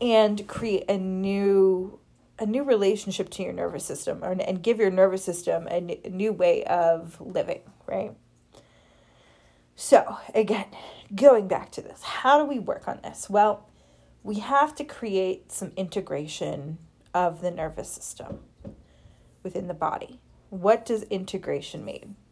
and 0.00 0.46
create 0.48 0.84
a 0.88 0.98
new 0.98 1.98
a 2.38 2.44
new 2.44 2.62
relationship 2.62 3.30
to 3.30 3.42
your 3.42 3.54
nervous 3.54 3.82
system 3.82 4.22
or, 4.22 4.32
and 4.32 4.62
give 4.62 4.78
your 4.78 4.90
nervous 4.90 5.24
system 5.24 5.66
a, 5.70 5.98
a 6.04 6.10
new 6.10 6.34
way 6.34 6.64
of 6.64 7.18
living, 7.18 7.62
right? 7.86 8.14
So, 9.74 10.18
again, 10.34 10.66
going 11.14 11.48
back 11.48 11.70
to 11.72 11.80
this, 11.80 12.02
how 12.02 12.38
do 12.38 12.44
we 12.44 12.58
work 12.58 12.88
on 12.88 13.00
this? 13.02 13.30
Well, 13.30 13.66
we 14.22 14.40
have 14.40 14.74
to 14.74 14.84
create 14.84 15.50
some 15.50 15.72
integration 15.76 16.76
of 17.14 17.40
the 17.40 17.50
nervous 17.50 17.90
system 17.90 18.40
within 19.46 19.68
the 19.68 19.74
body. 19.74 20.18
What 20.50 20.84
does 20.84 21.04
integration 21.04 21.84
mean? 21.84 22.16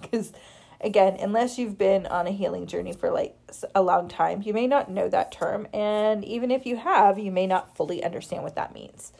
Because 0.00 0.32
again, 0.80 1.16
unless 1.18 1.58
you've 1.58 1.78
been 1.78 2.06
on 2.06 2.26
a 2.26 2.30
healing 2.30 2.66
journey 2.66 2.92
for 2.92 3.10
like 3.10 3.36
a 3.74 3.82
long 3.82 4.08
time, 4.08 4.42
you 4.42 4.52
may 4.52 4.66
not 4.66 4.90
know 4.90 5.08
that 5.08 5.32
term. 5.32 5.66
And 5.72 6.24
even 6.24 6.50
if 6.50 6.66
you 6.66 6.76
have, 6.76 7.18
you 7.18 7.32
may 7.32 7.46
not 7.46 7.74
fully 7.74 8.04
understand 8.04 8.42
what 8.42 8.54
that 8.56 8.74
means. 8.74 9.12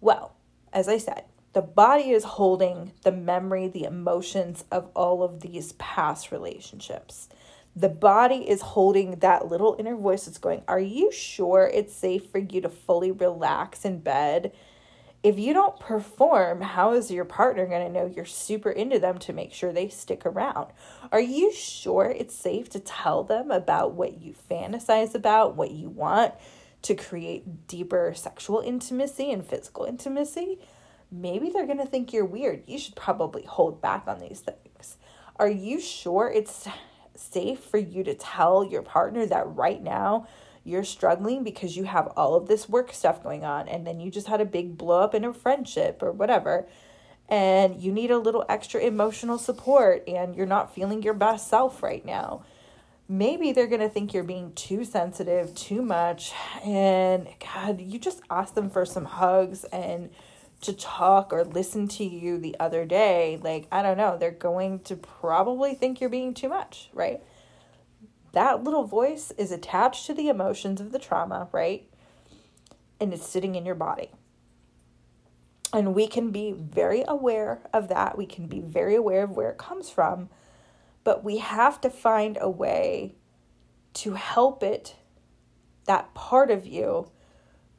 Well, 0.00 0.34
as 0.72 0.88
I 0.88 0.98
said, 0.98 1.24
the 1.52 1.62
body 1.62 2.10
is 2.10 2.24
holding 2.24 2.92
the 3.02 3.12
memory, 3.12 3.68
the 3.68 3.84
emotions 3.84 4.64
of 4.72 4.90
all 4.94 5.22
of 5.22 5.40
these 5.40 5.72
past 5.72 6.32
relationships. 6.32 7.28
The 7.76 7.88
body 7.88 8.48
is 8.48 8.60
holding 8.60 9.20
that 9.20 9.48
little 9.48 9.76
inner 9.78 9.96
voice 9.96 10.24
that's 10.24 10.38
going, 10.38 10.62
Are 10.66 10.80
you 10.80 11.12
sure 11.12 11.70
it's 11.72 11.94
safe 11.94 12.30
for 12.30 12.38
you 12.38 12.60
to 12.60 12.68
fully 12.68 13.10
relax 13.10 13.84
in 13.84 13.98
bed 13.98 14.52
if 15.24 15.38
you 15.38 15.54
don't 15.54 15.80
perform, 15.80 16.60
how 16.60 16.92
is 16.92 17.10
your 17.10 17.24
partner 17.24 17.66
going 17.66 17.86
to 17.86 17.90
know 17.90 18.04
you're 18.06 18.26
super 18.26 18.70
into 18.70 18.98
them 18.98 19.18
to 19.20 19.32
make 19.32 19.54
sure 19.54 19.72
they 19.72 19.88
stick 19.88 20.26
around? 20.26 20.66
Are 21.10 21.20
you 21.20 21.50
sure 21.50 22.14
it's 22.14 22.34
safe 22.34 22.68
to 22.70 22.78
tell 22.78 23.24
them 23.24 23.50
about 23.50 23.94
what 23.94 24.20
you 24.20 24.34
fantasize 24.50 25.14
about, 25.14 25.56
what 25.56 25.70
you 25.70 25.88
want 25.88 26.34
to 26.82 26.94
create 26.94 27.66
deeper 27.66 28.12
sexual 28.14 28.60
intimacy 28.60 29.32
and 29.32 29.42
physical 29.42 29.86
intimacy? 29.86 30.58
Maybe 31.10 31.48
they're 31.48 31.64
going 31.64 31.78
to 31.78 31.86
think 31.86 32.12
you're 32.12 32.26
weird. 32.26 32.64
You 32.66 32.78
should 32.78 32.94
probably 32.94 33.44
hold 33.44 33.80
back 33.80 34.04
on 34.06 34.20
these 34.20 34.40
things. 34.40 34.98
Are 35.36 35.48
you 35.48 35.80
sure 35.80 36.30
it's 36.30 36.68
safe 37.16 37.60
for 37.60 37.78
you 37.78 38.04
to 38.04 38.14
tell 38.14 38.62
your 38.62 38.82
partner 38.82 39.24
that 39.24 39.56
right 39.56 39.82
now 39.82 40.26
you're 40.64 40.84
struggling 40.84 41.44
because 41.44 41.76
you 41.76 41.84
have 41.84 42.06
all 42.16 42.34
of 42.34 42.48
this 42.48 42.68
work 42.68 42.92
stuff 42.92 43.22
going 43.22 43.44
on 43.44 43.68
and 43.68 43.86
then 43.86 44.00
you 44.00 44.10
just 44.10 44.26
had 44.26 44.40
a 44.40 44.44
big 44.44 44.76
blow 44.76 45.00
up 45.00 45.14
in 45.14 45.24
a 45.24 45.32
friendship 45.32 46.02
or 46.02 46.10
whatever 46.10 46.66
and 47.28 47.80
you 47.80 47.92
need 47.92 48.10
a 48.10 48.18
little 48.18 48.44
extra 48.48 48.80
emotional 48.80 49.38
support 49.38 50.02
and 50.08 50.34
you're 50.34 50.46
not 50.46 50.74
feeling 50.74 51.02
your 51.02 51.14
best 51.14 51.48
self 51.48 51.82
right 51.82 52.04
now 52.04 52.44
maybe 53.08 53.52
they're 53.52 53.66
going 53.66 53.80
to 53.80 53.88
think 53.88 54.14
you're 54.14 54.24
being 54.24 54.52
too 54.54 54.84
sensitive 54.84 55.54
too 55.54 55.82
much 55.82 56.32
and 56.64 57.28
god 57.40 57.80
you 57.80 57.98
just 57.98 58.22
ask 58.30 58.54
them 58.54 58.70
for 58.70 58.84
some 58.84 59.04
hugs 59.04 59.64
and 59.64 60.10
to 60.64 60.72
talk 60.72 61.32
or 61.32 61.44
listen 61.44 61.88
to 61.88 62.04
you 62.04 62.38
the 62.38 62.56
other 62.58 62.84
day, 62.86 63.38
like, 63.42 63.66
I 63.70 63.82
don't 63.82 63.98
know, 63.98 64.16
they're 64.16 64.30
going 64.30 64.80
to 64.80 64.96
probably 64.96 65.74
think 65.74 66.00
you're 66.00 66.10
being 66.10 66.32
too 66.32 66.48
much, 66.48 66.88
right? 66.94 67.22
That 68.34 68.64
little 68.64 68.84
voice 68.84 69.32
is 69.38 69.52
attached 69.52 70.06
to 70.06 70.14
the 70.14 70.28
emotions 70.28 70.80
of 70.80 70.90
the 70.92 70.98
trauma, 70.98 71.48
right? 71.52 71.88
And 73.00 73.12
it's 73.14 73.26
sitting 73.26 73.54
in 73.54 73.64
your 73.64 73.76
body. 73.76 74.10
And 75.72 75.94
we 75.94 76.06
can 76.06 76.30
be 76.30 76.52
very 76.52 77.04
aware 77.06 77.60
of 77.72 77.88
that. 77.88 78.18
We 78.18 78.26
can 78.26 78.46
be 78.46 78.60
very 78.60 78.94
aware 78.94 79.24
of 79.24 79.30
where 79.30 79.50
it 79.50 79.58
comes 79.58 79.88
from. 79.88 80.30
But 81.04 81.22
we 81.24 81.38
have 81.38 81.80
to 81.82 81.90
find 81.90 82.36
a 82.40 82.50
way 82.50 83.14
to 83.94 84.14
help 84.14 84.62
it, 84.62 84.96
that 85.86 86.12
part 86.14 86.50
of 86.50 86.66
you, 86.66 87.10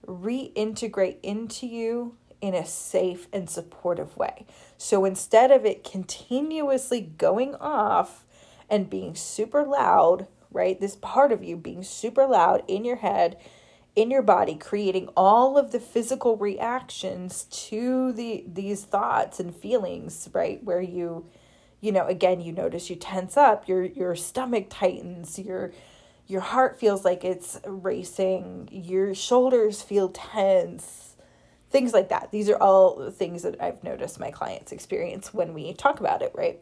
reintegrate 0.06 1.18
into 1.22 1.68
you 1.68 2.16
in 2.40 2.54
a 2.54 2.66
safe 2.66 3.28
and 3.34 3.50
supportive 3.50 4.16
way. 4.16 4.46
So 4.78 5.04
instead 5.04 5.52
of 5.52 5.66
it 5.66 5.84
continuously 5.84 7.02
going 7.02 7.56
off 7.56 8.26
and 8.70 8.90
being 8.90 9.16
super 9.16 9.64
loud, 9.64 10.28
right? 10.56 10.80
This 10.80 10.96
part 10.96 11.32
of 11.32 11.44
you 11.44 11.58
being 11.58 11.84
super 11.84 12.26
loud 12.26 12.64
in 12.68 12.86
your 12.86 12.96
head, 12.96 13.38
in 13.96 14.10
your 14.10 14.24
body, 14.24 14.56
creating 14.56 15.10
all 15.16 15.58
of 15.58 15.72
the 15.72 15.80
physical 15.80 16.38
reactions 16.38 17.44
to 17.68 18.12
the 18.14 18.44
these 18.48 18.84
thoughts 18.84 19.40
and 19.40 19.56
feelings, 19.56 20.30
right? 20.34 20.64
Where 20.64 20.82
you 20.82 21.26
you 21.82 21.92
know, 21.92 22.08
again, 22.08 22.42
you 22.42 22.52
notice 22.52 22.90
you 22.90 22.96
tense 22.96 23.38
up, 23.38 23.68
your 23.68 23.84
your 23.84 24.16
stomach 24.16 24.68
tightens, 24.70 25.38
your 25.38 25.74
your 26.28 26.42
heart 26.42 26.80
feels 26.80 27.06
like 27.06 27.24
it's 27.24 27.60
racing, 27.66 28.70
your 28.72 29.14
shoulders 29.14 29.84
feel 29.84 30.10
tense, 30.10 31.16
things 31.70 31.94
like 31.94 32.10
that. 32.10 32.32
These 32.32 32.50
are 32.50 32.58
all 32.58 33.12
things 33.12 33.44
that 33.44 33.62
I've 33.62 33.84
noticed 33.84 34.20
my 34.20 34.32
clients 34.32 34.72
experience 34.72 35.34
when 35.34 35.54
we 35.54 35.74
talk 35.74 36.00
about 36.00 36.22
it, 36.22 36.32
right? 36.34 36.60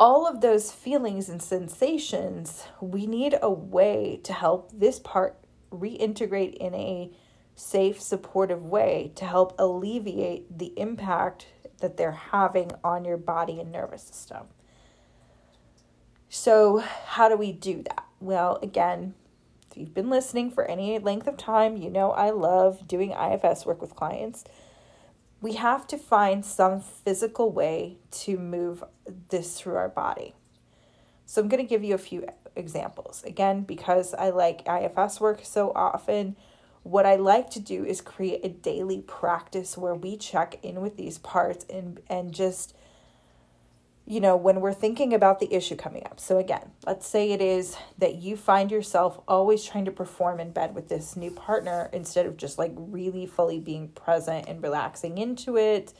All 0.00 0.26
of 0.26 0.40
those 0.40 0.72
feelings 0.72 1.28
and 1.28 1.42
sensations, 1.42 2.64
we 2.80 3.06
need 3.06 3.38
a 3.40 3.50
way 3.50 4.20
to 4.24 4.32
help 4.32 4.72
this 4.72 4.98
part 4.98 5.38
reintegrate 5.70 6.54
in 6.54 6.74
a 6.74 7.10
safe, 7.54 8.00
supportive 8.00 8.64
way 8.64 9.12
to 9.14 9.24
help 9.24 9.54
alleviate 9.58 10.58
the 10.58 10.72
impact 10.78 11.46
that 11.80 11.96
they're 11.96 12.12
having 12.12 12.72
on 12.82 13.04
your 13.04 13.16
body 13.16 13.60
and 13.60 13.70
nervous 13.70 14.02
system. 14.02 14.46
So, 16.28 16.78
how 16.78 17.28
do 17.28 17.36
we 17.36 17.52
do 17.52 17.82
that? 17.82 18.06
Well, 18.20 18.58
again, 18.62 19.14
if 19.70 19.76
you've 19.76 19.94
been 19.94 20.10
listening 20.10 20.50
for 20.50 20.64
any 20.64 20.98
length 20.98 21.26
of 21.26 21.36
time, 21.36 21.76
you 21.76 21.90
know 21.90 22.12
I 22.12 22.30
love 22.30 22.86
doing 22.88 23.12
IFS 23.12 23.66
work 23.66 23.80
with 23.80 23.94
clients. 23.94 24.44
We 25.42 25.54
have 25.54 25.86
to 25.88 25.98
find 25.98 26.46
some 26.46 26.80
physical 26.80 27.52
way 27.52 27.98
to 28.12 28.38
move 28.38 28.82
this 29.28 29.60
through 29.60 29.76
our 29.76 29.88
body. 29.88 30.34
So, 31.26 31.42
I'm 31.42 31.48
going 31.48 31.62
to 31.62 31.68
give 31.68 31.84
you 31.84 31.94
a 31.94 31.98
few 31.98 32.26
examples. 32.56 33.22
Again, 33.24 33.62
because 33.62 34.14
I 34.14 34.30
like 34.30 34.66
IFS 34.68 35.20
work 35.20 35.40
so 35.42 35.72
often, 35.74 36.36
what 36.82 37.06
I 37.06 37.16
like 37.16 37.50
to 37.50 37.60
do 37.60 37.84
is 37.84 38.00
create 38.00 38.44
a 38.44 38.48
daily 38.48 39.02
practice 39.02 39.76
where 39.76 39.94
we 39.94 40.16
check 40.16 40.58
in 40.62 40.80
with 40.80 40.96
these 40.96 41.18
parts 41.18 41.64
and 41.70 42.00
and 42.08 42.32
just 42.32 42.74
you 44.06 44.20
know, 44.20 44.36
when 44.36 44.60
we're 44.60 44.74
thinking 44.74 45.14
about 45.14 45.38
the 45.38 45.52
issue 45.54 45.76
coming 45.76 46.04
up. 46.06 46.18
So, 46.18 46.38
again, 46.38 46.72
let's 46.84 47.06
say 47.06 47.30
it 47.30 47.40
is 47.40 47.76
that 47.98 48.16
you 48.16 48.36
find 48.36 48.70
yourself 48.70 49.20
always 49.28 49.64
trying 49.64 49.84
to 49.84 49.92
perform 49.92 50.40
in 50.40 50.50
bed 50.50 50.74
with 50.74 50.88
this 50.88 51.16
new 51.16 51.30
partner 51.30 51.88
instead 51.92 52.26
of 52.26 52.36
just 52.36 52.58
like 52.58 52.72
really 52.76 53.26
fully 53.26 53.60
being 53.60 53.88
present 53.88 54.48
and 54.48 54.62
relaxing 54.62 55.18
into 55.18 55.56
it, 55.56 55.94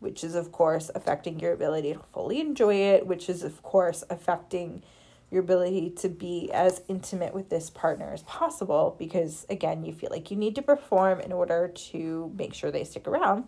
which 0.00 0.24
is, 0.24 0.34
of 0.34 0.52
course, 0.52 0.90
affecting 0.94 1.38
your 1.38 1.52
ability 1.52 1.92
to 1.92 2.00
fully 2.12 2.40
enjoy 2.40 2.76
it, 2.76 3.06
which 3.06 3.28
is, 3.28 3.42
of 3.42 3.62
course, 3.62 4.04
affecting 4.08 4.82
your 5.30 5.42
ability 5.42 5.90
to 5.90 6.08
be 6.08 6.50
as 6.52 6.80
intimate 6.88 7.34
with 7.34 7.50
this 7.50 7.68
partner 7.68 8.10
as 8.12 8.22
possible 8.22 8.96
because, 8.98 9.44
again, 9.50 9.84
you 9.84 9.92
feel 9.92 10.10
like 10.10 10.30
you 10.30 10.36
need 10.36 10.54
to 10.54 10.62
perform 10.62 11.20
in 11.20 11.32
order 11.32 11.68
to 11.68 12.32
make 12.38 12.54
sure 12.54 12.70
they 12.70 12.84
stick 12.84 13.06
around 13.06 13.44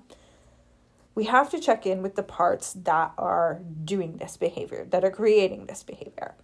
we 1.17 1.25
have 1.25 1.51
to 1.51 1.59
check 1.59 1.87
in 1.87 2.03
with 2.03 2.15
the 2.15 2.23
parts 2.23 2.75
that 2.75 3.13
are 3.17 3.63
doing 3.85 4.19
this 4.19 4.37
behavior, 4.37 4.87
that 4.91 5.03
are 5.03 5.11
creating 5.11 5.65
this 5.65 5.83
behavior. 5.83 6.35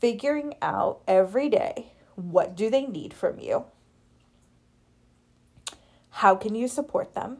Figuring 0.00 0.56
out 0.60 1.00
every 1.06 1.48
day 1.48 1.92
what 2.16 2.56
do 2.56 2.68
they 2.68 2.84
need 2.84 3.14
from 3.14 3.38
you? 3.38 3.64
How 6.10 6.34
can 6.34 6.56
you 6.56 6.66
support 6.66 7.14
them? 7.14 7.38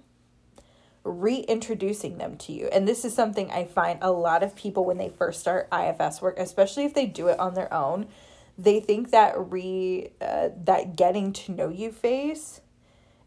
Reintroducing 1.02 2.16
them 2.16 2.36
to 2.38 2.52
you. 2.52 2.68
And 2.68 2.86
this 2.86 3.04
is 3.04 3.12
something 3.12 3.50
I 3.50 3.64
find 3.64 3.98
a 4.00 4.12
lot 4.12 4.44
of 4.44 4.54
people 4.54 4.84
when 4.84 4.98
they 4.98 5.08
first 5.08 5.40
start 5.40 5.68
IFS 5.72 6.22
work, 6.22 6.38
especially 6.38 6.84
if 6.84 6.94
they 6.94 7.06
do 7.06 7.26
it 7.26 7.40
on 7.40 7.54
their 7.54 7.72
own, 7.74 8.06
they 8.56 8.78
think 8.78 9.10
that 9.10 9.34
re 9.36 10.12
uh, 10.20 10.50
that 10.64 10.94
getting 10.94 11.32
to 11.32 11.52
know 11.52 11.68
you 11.68 11.90
phase 11.90 12.60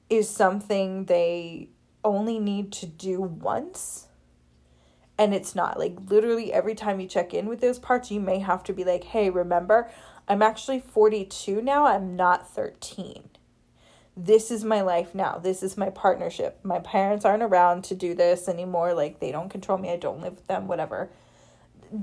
is 0.10 0.30
something 0.30 1.06
they 1.06 1.70
only 2.06 2.40
need 2.40 2.72
to 2.74 2.86
do 2.86 3.20
once. 3.20 4.08
And 5.18 5.34
it's 5.34 5.56
not 5.56 5.78
like 5.78 5.98
literally 6.08 6.54
every 6.54 6.76
time 6.76 7.02
you 7.02 7.08
check 7.08 7.34
in 7.34 7.48
with 7.48 7.60
those 7.60 7.80
parts 7.80 8.12
you 8.12 8.22
may 8.22 8.40
have 8.40 8.64
to 8.66 8.74
be 8.74 8.84
like 8.84 9.06
hey 9.06 9.30
remember 9.30 9.90
i'm 10.28 10.42
actually 10.42 10.82
42 10.82 11.62
now 11.62 11.86
i'm 11.86 12.18
not 12.18 12.50
13 12.50 13.30
this 14.18 14.50
is 14.50 14.64
my 14.64 14.82
life 14.82 15.14
now. 15.14 15.38
This 15.38 15.62
is 15.62 15.76
my 15.76 15.90
partnership. 15.90 16.60
My 16.64 16.80
parents 16.80 17.26
aren't 17.26 17.44
around 17.44 17.84
to 17.86 17.96
do 17.96 18.14
this 18.16 18.48
anymore. 18.48 18.94
Like 18.94 19.20
they 19.20 19.32
don't 19.32 19.50
control 19.50 19.78
me. 19.78 19.92
I 19.92 19.98
don't 19.98 20.22
live 20.22 20.36
with 20.36 20.48
them 20.48 20.68
whatever. 20.68 21.10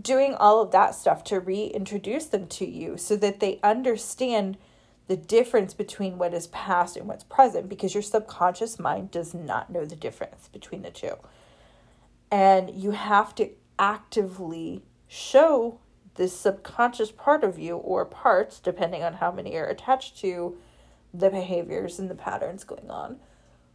Doing 0.00 0.34
all 0.34 0.60
of 0.60 0.72
that 0.72 0.94
stuff 0.94 1.24
to 1.24 1.40
reintroduce 1.40 2.26
them 2.26 2.46
to 2.48 2.66
you 2.66 2.98
so 2.98 3.16
that 3.16 3.40
they 3.40 3.60
understand 3.62 4.58
the 5.08 5.16
difference 5.16 5.74
between 5.74 6.18
what 6.18 6.32
is 6.32 6.46
past 6.48 6.96
and 6.96 7.06
what's 7.08 7.24
present 7.24 7.68
because 7.68 7.94
your 7.94 8.02
subconscious 8.02 8.78
mind 8.78 9.10
does 9.10 9.34
not 9.34 9.70
know 9.70 9.84
the 9.84 9.96
difference 9.96 10.48
between 10.48 10.82
the 10.82 10.90
two. 10.90 11.16
And 12.30 12.70
you 12.70 12.92
have 12.92 13.34
to 13.36 13.50
actively 13.78 14.82
show 15.08 15.80
this 16.14 16.38
subconscious 16.38 17.10
part 17.10 17.42
of 17.42 17.58
you 17.58 17.76
or 17.76 18.04
parts, 18.04 18.60
depending 18.60 19.02
on 19.02 19.14
how 19.14 19.32
many 19.32 19.56
are 19.56 19.66
attached 19.66 20.18
to 20.18 20.56
the 21.12 21.30
behaviors 21.30 21.98
and 21.98 22.08
the 22.08 22.14
patterns 22.14 22.64
going 22.64 22.90
on, 22.90 23.16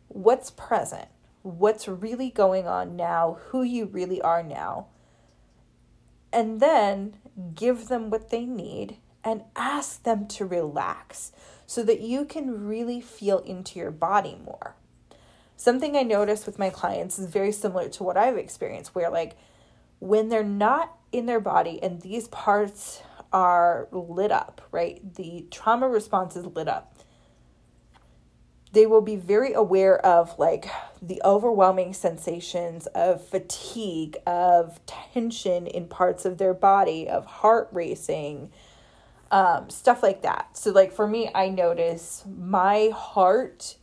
what's 0.08 0.50
present, 0.52 1.08
what's 1.44 1.88
really 1.88 2.30
going 2.30 2.68
on 2.68 2.96
now, 2.96 3.38
who 3.48 3.64
you 3.64 3.86
really 3.86 4.22
are 4.22 4.44
now. 4.44 4.88
And 6.32 6.60
then 6.60 7.18
give 7.56 7.88
them 7.88 8.10
what 8.10 8.30
they 8.30 8.46
need 8.46 8.98
and 9.28 9.44
ask 9.58 10.04
them 10.04 10.26
to 10.26 10.46
relax 10.46 11.34
so 11.66 11.84
that 11.84 12.00
you 12.00 12.24
can 12.24 12.66
really 12.66 13.02
feel 13.02 13.40
into 13.40 13.78
your 13.78 13.92
body 13.92 14.38
more. 14.46 14.74
Something 15.58 15.98
I 15.98 16.04
notice 16.04 16.46
with 16.46 16.58
my 16.58 16.70
clients 16.70 17.20
is 17.20 17.28
very 17.28 17.52
similar 17.52 17.90
to 17.90 18.04
what 18.04 18.16
I've 18.16 18.38
experienced, 18.38 18.96
where, 18.96 19.10
like, 19.10 19.36
when 20.00 20.30
they're 20.30 20.46
not 20.46 20.96
in 21.12 21.26
their 21.26 21.42
body 21.42 21.78
and 21.84 22.02
these 22.02 22.30
parts 22.30 23.02
are 23.34 23.90
lit 23.92 24.32
up, 24.32 24.62
right? 24.72 25.16
The 25.16 25.46
trauma 25.52 25.90
response 25.90 26.38
is 26.38 26.46
lit 26.46 26.70
up. 26.70 26.96
They 28.72 28.86
will 28.86 29.02
be 29.02 29.18
very 29.18 29.52
aware 29.52 29.98
of 30.06 30.38
like 30.38 30.70
the 31.02 31.22
overwhelming 31.26 31.94
sensations 31.94 32.86
of 32.88 33.26
fatigue, 33.28 34.18
of 34.26 34.80
tension 34.86 35.68
in 35.68 35.88
parts 35.88 36.26
of 36.26 36.38
their 36.38 36.54
body, 36.54 37.10
of 37.10 37.26
heart 37.26 37.70
racing, 37.72 38.52
um, 39.32 39.70
stuff 39.70 40.04
like 40.04 40.22
that. 40.22 40.58
So, 40.58 40.72
like 40.72 40.92
for 40.92 41.08
me, 41.08 41.30
I 41.34 41.50
notice 41.50 42.24
my 42.28 42.92
heart 42.96 43.78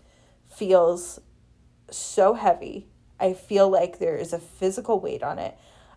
feels 0.48 1.20
so 1.90 2.34
heavy. 2.34 2.88
I 3.20 3.34
feel 3.34 3.68
like 3.68 3.98
there 3.98 4.16
is 4.16 4.32
a 4.32 4.38
physical 4.38 5.00
weight 5.00 5.22
on 5.22 5.38
it. 5.38 5.56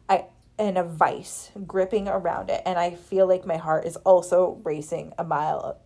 I 0.10 0.26
and 0.60 0.78
a 0.78 0.84
vice 0.84 1.52
gripping 1.66 2.08
around 2.08 2.50
it, 2.50 2.62
and 2.66 2.80
I 2.80 2.92
feel 2.92 3.28
like 3.28 3.46
my 3.46 3.58
heart 3.58 3.86
is 3.86 3.96
also 3.98 4.60
racing 4.64 5.14
a 5.18 5.24
mile, 5.24 5.80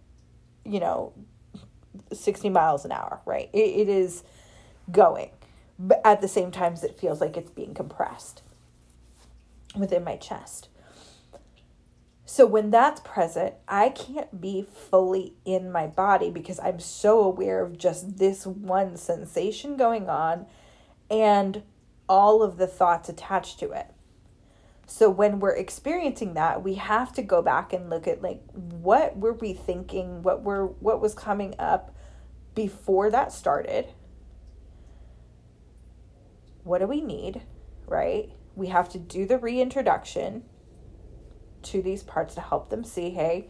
you 0.66 0.80
know, 0.80 1.14
sixty 2.14 2.50
miles 2.50 2.86
an 2.86 2.92
hour. 2.92 3.22
Right, 3.26 3.50
it, 3.54 3.58
it 3.58 3.90
is 3.90 4.24
going, 4.92 5.32
but 5.78 6.02
at 6.04 6.22
the 6.22 6.28
same 6.28 6.52
time, 6.52 6.76
it 6.82 7.00
feels 7.00 7.22
like 7.22 7.38
it's 7.38 7.52
being 7.52 7.74
compressed 7.74 8.42
within 9.76 10.04
my 10.04 10.16
chest. 10.16 10.68
So 12.32 12.46
when 12.46 12.70
that's 12.70 13.02
present, 13.02 13.56
I 13.68 13.90
can't 13.90 14.40
be 14.40 14.66
fully 14.90 15.34
in 15.44 15.70
my 15.70 15.86
body 15.86 16.30
because 16.30 16.62
I'm 16.62 16.80
so 16.80 17.22
aware 17.22 17.62
of 17.62 17.78
just 17.78 18.20
this 18.20 18.48
one 18.48 18.96
sensation 18.96 19.76
going 19.76 20.08
on 20.08 20.46
and 21.10 21.64
all 22.08 22.42
of 22.42 22.56
the 22.56 22.68
thoughts 22.68 23.10
attached 23.10 23.60
to 23.60 23.72
it. 23.72 23.88
So 24.88 25.10
when 25.10 25.42
we're 25.42 25.58
experiencing 25.58 26.34
that, 26.36 26.64
we 26.64 26.76
have 26.76 27.12
to 27.16 27.22
go 27.22 27.42
back 27.42 27.74
and 27.74 27.90
look 27.90 28.08
at 28.08 28.22
like 28.22 28.42
what 28.54 29.18
were 29.18 29.34
we 29.34 29.52
thinking, 29.52 30.24
what 30.24 30.42
were 30.42 30.68
what 30.68 31.02
was 31.02 31.14
coming 31.14 31.54
up 31.60 31.94
before 32.56 33.12
that 33.12 33.34
started? 33.34 33.88
what 36.64 36.80
do 36.80 36.88
we 36.88 37.02
need, 37.02 37.42
right? 37.88 38.30
We 38.56 38.68
have 38.68 38.88
to 38.90 39.00
do 39.00 39.26
the 39.26 39.38
reintroduction 39.38 40.44
to 41.64 41.82
these 41.82 42.04
parts 42.04 42.36
to 42.36 42.42
help 42.42 42.70
them 42.70 42.84
see 42.84 43.12
hey, 43.12 43.50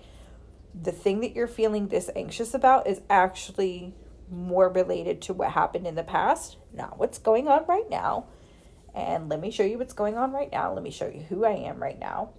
the 0.80 0.92
thing 0.92 1.22
that 1.22 1.36
you're 1.36 1.48
feeling 1.48 1.88
this 1.88 2.10
anxious 2.16 2.54
about 2.54 2.88
is 2.88 3.02
actually 3.10 3.94
more 4.30 4.70
related 4.70 5.22
to 5.22 5.34
what 5.34 5.52
happened 5.52 5.86
in 5.86 5.96
the 5.96 6.04
past, 6.04 6.58
not 6.74 6.98
what's 6.98 7.18
going 7.18 7.48
on 7.48 7.66
right 7.68 7.90
now. 7.90 8.26
And 8.94 9.30
let 9.30 9.40
me 9.40 9.52
show 9.52 9.64
you 9.64 9.78
what's 9.78 9.94
going 9.94 10.18
on 10.18 10.32
right 10.32 10.52
now. 10.52 10.74
Let 10.74 10.84
me 10.84 10.92
show 10.92 11.08
you 11.08 11.22
who 11.22 11.46
I 11.46 11.52
am 11.52 11.82
right 11.82 12.00
now. 12.00 12.32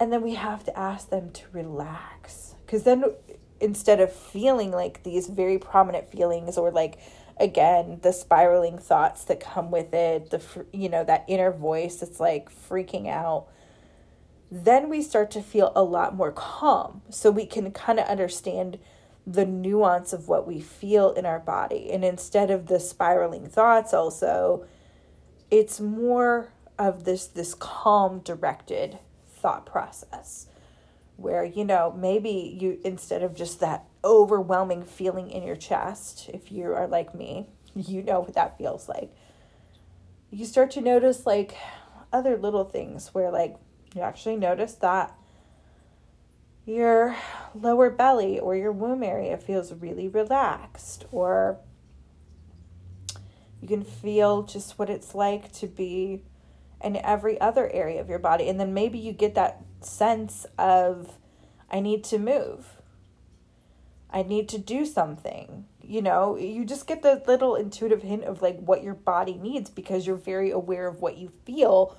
And 0.00 0.12
then 0.12 0.22
we 0.22 0.34
have 0.34 0.64
to 0.64 0.78
ask 0.78 1.10
them 1.10 1.30
to 1.32 1.42
relax. 1.52 2.54
Because 2.64 2.84
then 2.84 3.04
instead 3.60 4.00
of 4.00 4.12
feeling 4.12 4.70
like 4.70 5.02
these 5.02 5.26
very 5.26 5.58
prominent 5.58 6.10
feelings 6.10 6.56
or 6.56 6.70
like 6.70 6.98
again 7.40 7.98
the 8.02 8.12
spiraling 8.12 8.78
thoughts 8.78 9.24
that 9.24 9.40
come 9.40 9.70
with 9.70 9.92
it 9.92 10.30
the 10.30 10.40
you 10.72 10.88
know 10.88 11.04
that 11.04 11.24
inner 11.28 11.50
voice 11.50 11.96
that's 11.96 12.20
like 12.20 12.50
freaking 12.50 13.08
out 13.08 13.48
then 14.50 14.88
we 14.88 15.02
start 15.02 15.30
to 15.32 15.42
feel 15.42 15.72
a 15.76 15.82
lot 15.82 16.14
more 16.14 16.32
calm 16.32 17.02
so 17.10 17.30
we 17.30 17.46
can 17.46 17.70
kind 17.70 17.98
of 17.98 18.06
understand 18.06 18.78
the 19.26 19.44
nuance 19.44 20.12
of 20.12 20.26
what 20.26 20.46
we 20.46 20.58
feel 20.58 21.12
in 21.12 21.26
our 21.26 21.38
body. 21.38 21.90
And 21.92 22.02
instead 22.02 22.50
of 22.50 22.66
the 22.66 22.80
spiraling 22.80 23.46
thoughts 23.46 23.92
also 23.92 24.66
it's 25.50 25.80
more 25.80 26.52
of 26.78 27.04
this 27.04 27.26
this 27.26 27.54
calm 27.54 28.20
directed 28.20 28.98
thought 29.26 29.66
process 29.66 30.46
where 31.16 31.44
you 31.44 31.64
know 31.64 31.94
maybe 31.96 32.56
you 32.60 32.78
instead 32.84 33.22
of 33.22 33.34
just 33.34 33.60
that 33.60 33.84
overwhelming 34.04 34.84
feeling 34.84 35.30
in 35.30 35.42
your 35.42 35.56
chest 35.56 36.30
if 36.32 36.52
you 36.52 36.72
are 36.72 36.86
like 36.86 37.14
me 37.14 37.46
you 37.74 38.02
know 38.02 38.20
what 38.20 38.34
that 38.34 38.56
feels 38.58 38.88
like 38.88 39.10
you 40.30 40.44
start 40.44 40.70
to 40.70 40.80
notice 40.80 41.26
like 41.26 41.54
other 42.12 42.36
little 42.36 42.64
things 42.64 43.08
where 43.14 43.30
like 43.30 43.56
you 43.94 44.02
actually 44.02 44.36
notice 44.36 44.74
that 44.74 45.14
your 46.66 47.16
lower 47.54 47.88
belly 47.88 48.38
or 48.38 48.54
your 48.54 48.72
womb 48.72 49.02
area 49.02 49.36
feels 49.36 49.72
really 49.72 50.08
relaxed 50.08 51.06
or 51.10 51.58
you 53.60 53.68
can 53.68 53.82
feel 53.82 54.42
just 54.42 54.78
what 54.78 54.90
it's 54.90 55.14
like 55.14 55.50
to 55.52 55.66
be 55.66 56.22
in 56.84 56.96
every 56.96 57.40
other 57.40 57.70
area 57.72 58.00
of 58.00 58.08
your 58.08 58.18
body 58.18 58.48
and 58.48 58.60
then 58.60 58.74
maybe 58.74 58.98
you 58.98 59.12
get 59.12 59.34
that 59.34 59.62
sense 59.80 60.46
of 60.58 61.18
I 61.70 61.80
need 61.80 62.04
to 62.04 62.18
move. 62.18 62.76
I 64.10 64.22
need 64.22 64.48
to 64.50 64.58
do 64.58 64.86
something. 64.86 65.66
You 65.82 66.02
know, 66.02 66.36
you 66.36 66.64
just 66.64 66.86
get 66.86 67.02
the 67.02 67.22
little 67.26 67.54
intuitive 67.54 68.02
hint 68.02 68.24
of 68.24 68.42
like 68.42 68.58
what 68.58 68.82
your 68.82 68.94
body 68.94 69.34
needs 69.34 69.70
because 69.70 70.06
you're 70.06 70.16
very 70.16 70.50
aware 70.50 70.86
of 70.86 71.00
what 71.00 71.18
you 71.18 71.32
feel 71.44 71.96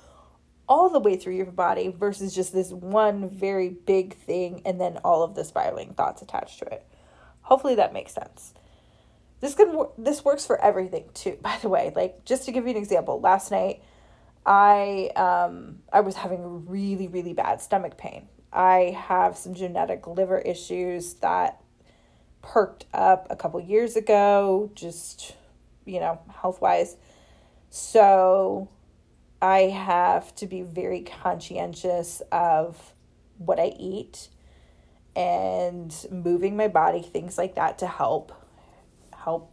all 0.70 0.88
the 0.88 1.00
way 1.00 1.16
through 1.16 1.34
your 1.34 1.46
body 1.46 1.88
versus 1.88 2.32
just 2.32 2.52
this 2.52 2.70
one 2.70 3.28
very 3.28 3.68
big 3.68 4.14
thing 4.14 4.62
and 4.64 4.80
then 4.80 4.98
all 4.98 5.24
of 5.24 5.34
the 5.34 5.44
spiraling 5.44 5.92
thoughts 5.94 6.22
attached 6.22 6.60
to 6.60 6.64
it. 6.66 6.86
Hopefully 7.42 7.74
that 7.74 7.92
makes 7.92 8.14
sense. 8.14 8.54
This 9.40 9.56
can 9.56 9.86
this 9.98 10.24
works 10.24 10.46
for 10.46 10.60
everything 10.62 11.06
too. 11.12 11.36
By 11.42 11.58
the 11.60 11.68
way, 11.68 11.92
like 11.94 12.24
just 12.24 12.44
to 12.44 12.52
give 12.52 12.64
you 12.64 12.70
an 12.70 12.76
example, 12.76 13.20
last 13.20 13.50
night 13.50 13.82
I 14.46 15.10
um 15.16 15.80
I 15.92 16.00
was 16.00 16.14
having 16.14 16.66
really 16.66 17.08
really 17.08 17.32
bad 17.32 17.60
stomach 17.60 17.98
pain. 17.98 18.28
I 18.52 18.96
have 19.08 19.36
some 19.36 19.54
genetic 19.54 20.06
liver 20.06 20.38
issues 20.38 21.14
that 21.14 21.60
perked 22.42 22.86
up 22.94 23.26
a 23.28 23.36
couple 23.36 23.60
years 23.60 23.96
ago, 23.96 24.70
just 24.74 25.34
you 25.84 25.98
know, 25.98 26.20
health-wise. 26.40 26.96
So 27.70 28.68
I 29.42 29.60
have 29.62 30.34
to 30.36 30.46
be 30.46 30.62
very 30.62 31.00
conscientious 31.00 32.20
of 32.30 32.92
what 33.38 33.58
I 33.58 33.72
eat 33.78 34.28
and 35.16 35.94
moving 36.10 36.56
my 36.56 36.68
body, 36.68 37.02
things 37.02 37.38
like 37.38 37.54
that 37.54 37.78
to 37.78 37.86
help 37.86 38.32
help 39.24 39.52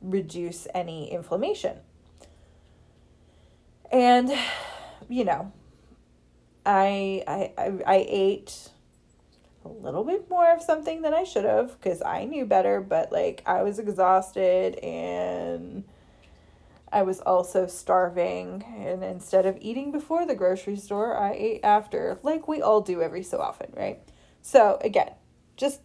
reduce 0.00 0.66
any 0.74 1.10
inflammation. 1.12 1.76
And, 3.90 4.32
you 5.08 5.24
know, 5.24 5.52
I, 6.64 7.22
I, 7.26 7.52
I, 7.58 7.72
I 7.86 8.06
ate 8.08 8.70
a 9.64 9.68
little 9.68 10.04
bit 10.04 10.28
more 10.30 10.52
of 10.52 10.62
something 10.62 11.02
than 11.02 11.14
I 11.14 11.24
should 11.24 11.44
have 11.44 11.78
because 11.80 12.02
I 12.02 12.24
knew 12.24 12.46
better, 12.46 12.80
but 12.80 13.12
like 13.12 13.42
I 13.46 13.62
was 13.62 13.78
exhausted 13.78 14.76
and 14.76 15.84
I 16.92 17.02
was 17.02 17.20
also 17.20 17.66
starving. 17.66 18.64
And 18.76 19.02
instead 19.02 19.46
of 19.46 19.58
eating 19.60 19.90
before 19.90 20.26
the 20.26 20.34
grocery 20.34 20.76
store, 20.76 21.16
I 21.16 21.32
ate 21.32 21.60
after, 21.64 22.18
like 22.22 22.46
we 22.46 22.60
all 22.60 22.80
do 22.80 23.02
every 23.02 23.22
so 23.22 23.38
often, 23.38 23.72
right? 23.74 24.00
So, 24.42 24.78
again, 24.82 25.12
just 25.56 25.80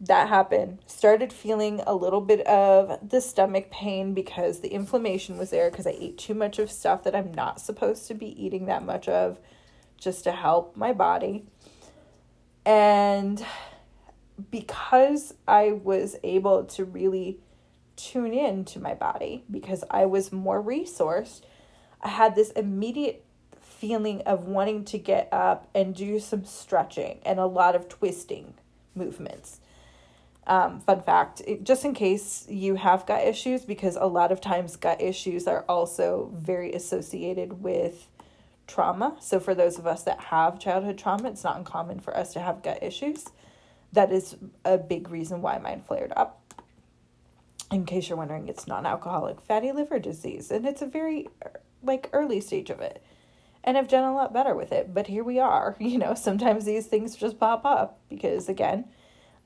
that 0.00 0.28
happened. 0.28 0.78
Started 0.86 1.32
feeling 1.32 1.82
a 1.86 1.94
little 1.94 2.22
bit 2.22 2.46
of 2.46 2.98
the 3.06 3.20
stomach 3.20 3.70
pain 3.70 4.14
because 4.14 4.60
the 4.60 4.72
inflammation 4.72 5.36
was 5.36 5.50
there 5.50 5.70
because 5.70 5.86
I 5.86 5.96
ate 5.98 6.16
too 6.16 6.34
much 6.34 6.58
of 6.58 6.70
stuff 6.70 7.04
that 7.04 7.14
I'm 7.14 7.32
not 7.32 7.60
supposed 7.60 8.06
to 8.08 8.14
be 8.14 8.42
eating 8.42 8.66
that 8.66 8.84
much 8.84 9.08
of 9.08 9.38
just 9.98 10.24
to 10.24 10.32
help 10.32 10.76
my 10.76 10.92
body. 10.92 11.44
And 12.64 13.44
because 14.50 15.34
I 15.46 15.72
was 15.72 16.16
able 16.22 16.64
to 16.64 16.84
really 16.84 17.40
tune 18.02 18.32
in 18.32 18.64
to 18.66 18.80
my 18.80 18.94
body 18.94 19.44
because 19.50 19.84
I 19.90 20.06
was 20.06 20.32
more 20.32 20.62
resourced, 20.62 21.42
I 22.02 22.08
had 22.08 22.34
this 22.34 22.50
immediate 22.50 23.24
feeling 23.60 24.22
of 24.22 24.46
wanting 24.46 24.84
to 24.86 24.98
get 24.98 25.28
up 25.32 25.68
and 25.74 25.94
do 25.94 26.18
some 26.18 26.44
stretching 26.44 27.20
and 27.24 27.38
a 27.38 27.46
lot 27.46 27.74
of 27.74 27.88
twisting 27.88 28.54
movements 28.94 29.60
um, 30.46 30.80
fun 30.80 31.02
fact, 31.02 31.42
just 31.62 31.84
in 31.84 31.94
case 31.94 32.46
you 32.48 32.74
have 32.74 33.06
gut 33.06 33.24
issues, 33.24 33.64
because 33.64 33.96
a 33.96 34.06
lot 34.06 34.32
of 34.32 34.40
times 34.40 34.74
gut 34.74 35.00
issues 35.00 35.46
are 35.46 35.64
also 35.68 36.32
very 36.34 36.72
associated 36.72 37.62
with 37.62 38.08
trauma. 38.66 39.16
So, 39.20 39.38
for 39.38 39.54
those 39.54 39.78
of 39.78 39.86
us 39.86 40.02
that 40.02 40.18
have 40.18 40.58
childhood 40.58 40.98
trauma, 40.98 41.30
it's 41.30 41.44
not 41.44 41.56
uncommon 41.56 42.00
for 42.00 42.16
us 42.16 42.32
to 42.32 42.40
have 42.40 42.62
gut 42.62 42.82
issues. 42.82 43.26
That 43.92 44.10
is 44.10 44.36
a 44.64 44.76
big 44.76 45.10
reason 45.10 45.40
why 45.40 45.58
mine 45.58 45.82
flared 45.86 46.12
up. 46.16 46.39
In 47.70 47.86
case 47.86 48.08
you're 48.08 48.18
wondering, 48.18 48.48
it's 48.48 48.66
non 48.66 48.86
alcoholic 48.86 49.40
fatty 49.40 49.72
liver 49.72 49.98
disease, 49.98 50.50
and 50.50 50.66
it's 50.66 50.82
a 50.82 50.86
very 50.86 51.28
like 51.82 52.10
early 52.12 52.40
stage 52.40 52.70
of 52.70 52.80
it. 52.80 53.02
And 53.62 53.76
I've 53.76 53.88
done 53.88 54.04
a 54.04 54.14
lot 54.14 54.32
better 54.32 54.54
with 54.54 54.72
it, 54.72 54.94
but 54.94 55.06
here 55.06 55.24
we 55.24 55.38
are. 55.38 55.76
You 55.80 55.98
know, 55.98 56.14
sometimes 56.14 56.64
these 56.64 56.86
things 56.86 57.16
just 57.16 57.38
pop 57.38 57.64
up 57.64 58.00
because, 58.08 58.48
again, 58.48 58.86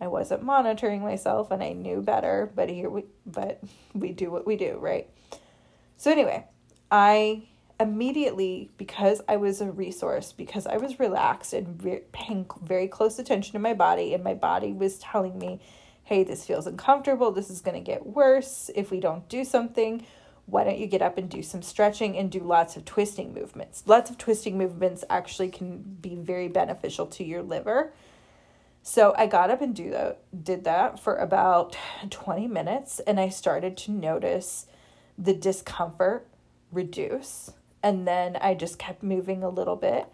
I 0.00 0.06
wasn't 0.06 0.42
monitoring 0.42 1.02
myself 1.02 1.50
and 1.50 1.62
I 1.62 1.72
knew 1.72 2.00
better, 2.00 2.50
but 2.54 2.68
here 2.68 2.90
we 2.90 3.04
but 3.26 3.60
we 3.94 4.12
do 4.12 4.30
what 4.30 4.46
we 4.46 4.56
do, 4.56 4.78
right? 4.80 5.08
So 5.96 6.10
anyway, 6.10 6.46
I 6.90 7.44
immediately 7.80 8.70
because 8.76 9.20
I 9.28 9.36
was 9.36 9.60
a 9.60 9.70
resource, 9.70 10.32
because 10.32 10.66
I 10.66 10.76
was 10.76 11.00
relaxed 11.00 11.52
and 11.52 11.82
re- 11.82 12.02
paying 12.12 12.46
very 12.62 12.88
close 12.88 13.18
attention 13.18 13.52
to 13.52 13.58
my 13.58 13.74
body 13.74 14.14
and 14.14 14.22
my 14.22 14.34
body 14.34 14.72
was 14.72 14.98
telling 14.98 15.38
me, 15.38 15.60
"Hey, 16.04 16.24
this 16.24 16.46
feels 16.46 16.66
uncomfortable. 16.66 17.30
This 17.30 17.50
is 17.50 17.60
going 17.60 17.76
to 17.76 17.80
get 17.80 18.06
worse 18.06 18.70
if 18.74 18.90
we 18.90 19.00
don't 19.00 19.28
do 19.28 19.44
something." 19.44 20.06
Why 20.46 20.62
don't 20.62 20.78
you 20.78 20.86
get 20.86 21.00
up 21.00 21.16
and 21.16 21.30
do 21.30 21.42
some 21.42 21.62
stretching 21.62 22.18
and 22.18 22.30
do 22.30 22.38
lots 22.40 22.76
of 22.76 22.84
twisting 22.84 23.32
movements? 23.32 23.82
Lots 23.86 24.10
of 24.10 24.18
twisting 24.18 24.58
movements 24.58 25.02
actually 25.08 25.48
can 25.48 25.78
be 25.78 26.16
very 26.16 26.48
beneficial 26.48 27.06
to 27.06 27.24
your 27.24 27.42
liver 27.42 27.94
so 28.86 29.14
I 29.16 29.26
got 29.28 29.50
up 29.50 29.62
and 29.62 29.74
do 29.74 29.90
that, 29.92 30.20
did 30.44 30.64
that 30.64 31.00
for 31.00 31.16
about 31.16 31.74
20 32.10 32.46
minutes, 32.48 33.00
and 33.00 33.18
I 33.18 33.30
started 33.30 33.78
to 33.78 33.90
notice 33.90 34.66
the 35.16 35.32
discomfort 35.32 36.28
reduce. 36.70 37.50
And 37.82 38.06
then 38.06 38.36
I 38.36 38.52
just 38.52 38.78
kept 38.78 39.02
moving 39.02 39.42
a 39.42 39.48
little 39.48 39.76
bit, 39.76 40.06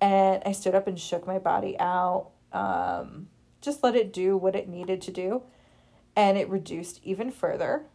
and 0.00 0.42
I 0.46 0.52
stood 0.52 0.74
up 0.74 0.86
and 0.86 0.98
shook 0.98 1.26
my 1.26 1.38
body 1.38 1.76
out, 1.78 2.30
um, 2.50 3.28
just 3.60 3.82
let 3.82 3.96
it 3.96 4.12
do 4.12 4.36
what 4.36 4.56
it 4.56 4.68
needed 4.68 5.00
to 5.02 5.10
do, 5.10 5.42
and 6.14 6.36
it 6.38 6.48
reduced 6.48 7.00
even 7.02 7.30
further 7.30 7.86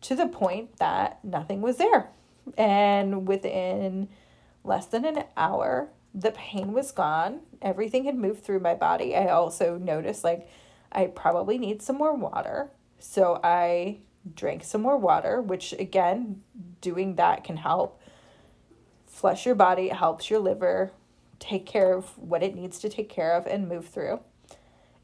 to 0.00 0.14
the 0.14 0.26
point 0.26 0.76
that 0.78 1.24
nothing 1.24 1.60
was 1.60 1.78
there. 1.78 2.08
And 2.56 3.26
within 3.26 4.08
less 4.64 4.86
than 4.86 5.04
an 5.04 5.24
hour, 5.36 5.88
the 6.14 6.30
pain 6.32 6.72
was 6.72 6.92
gone. 6.92 7.40
Everything 7.60 8.04
had 8.04 8.16
moved 8.16 8.42
through 8.42 8.60
my 8.60 8.74
body. 8.74 9.14
I 9.14 9.28
also 9.28 9.76
noticed 9.76 10.24
like 10.24 10.48
I 10.90 11.06
probably 11.06 11.58
need 11.58 11.82
some 11.82 11.96
more 11.96 12.14
water. 12.14 12.70
So 12.98 13.40
I 13.44 13.98
drank 14.34 14.64
some 14.64 14.82
more 14.82 14.96
water, 14.96 15.40
which 15.40 15.72
again, 15.74 16.42
doing 16.80 17.16
that 17.16 17.44
can 17.44 17.58
help 17.58 18.00
flush 19.06 19.46
your 19.46 19.54
body, 19.54 19.86
it 19.86 19.96
helps 19.96 20.30
your 20.30 20.38
liver 20.38 20.92
take 21.38 21.66
care 21.66 21.94
of 21.94 22.16
what 22.18 22.42
it 22.42 22.54
needs 22.54 22.78
to 22.80 22.88
take 22.88 23.08
care 23.08 23.32
of 23.34 23.46
and 23.46 23.68
move 23.68 23.88
through. 23.88 24.20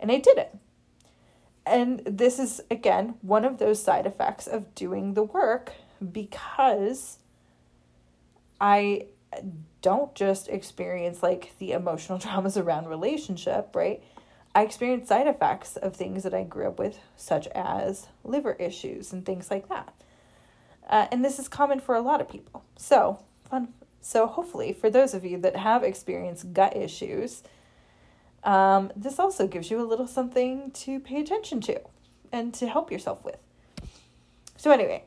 And 0.05 0.13
I 0.13 0.19
did 0.19 0.37
it. 0.37 0.55
And 1.65 2.01
this 2.05 2.39
is, 2.39 2.61
again, 2.71 3.15
one 3.23 3.47
of 3.47 3.57
those 3.57 3.83
side 3.83 4.05
effects 4.05 4.47
of 4.47 4.75
doing 4.75 5.15
the 5.15 5.23
work 5.23 5.73
because 6.13 7.17
I 8.61 9.07
don't 9.81 10.15
just 10.15 10.51
experience 10.51 11.23
like 11.23 11.53
the 11.59 11.73
emotional 11.73 12.19
traumas 12.19 12.63
around 12.63 12.89
relationship, 12.89 13.75
right? 13.75 14.03
I 14.55 14.63
experience 14.65 15.09
side 15.09 15.27
effects 15.27 15.77
of 15.77 15.97
things 15.97 16.23
that 16.25 16.35
I 16.35 16.45
grew 16.45 16.69
up 16.69 16.79
with, 16.79 16.99
such 17.17 17.47
as 17.55 18.09
liver 18.25 18.53
issues 18.61 19.11
and 19.11 19.25
things 19.25 19.51
like 19.51 19.71
that. 19.71 19.95
Uh, 20.87 21.07
and 21.11 21.25
this 21.25 21.39
is 21.39 21.49
common 21.49 21.81
for 21.81 21.95
a 21.95 22.03
lot 22.03 22.21
of 22.21 22.29
people. 22.29 22.63
So, 22.77 23.21
fun. 23.49 23.69
So, 24.03 24.27
hopefully, 24.27 24.75
for 24.75 24.91
those 24.91 25.15
of 25.15 25.25
you 25.25 25.39
that 25.39 25.57
have 25.57 25.83
experienced 25.83 26.53
gut 26.53 26.77
issues, 26.77 27.43
um, 28.45 28.93
this 28.95 29.19
also 29.19 29.47
gives 29.47 29.71
you 29.71 29.81
a 29.81 29.87
little 29.87 30.07
something 30.07 30.71
to 30.73 31.01
pay 31.01 31.21
attention 31.21 31.61
to 31.63 31.81
and 32.31 32.53
to 32.55 32.69
help 32.69 32.93
yourself 32.93 33.25
with. 33.25 33.39
So, 34.57 34.71
anyway, 34.71 35.05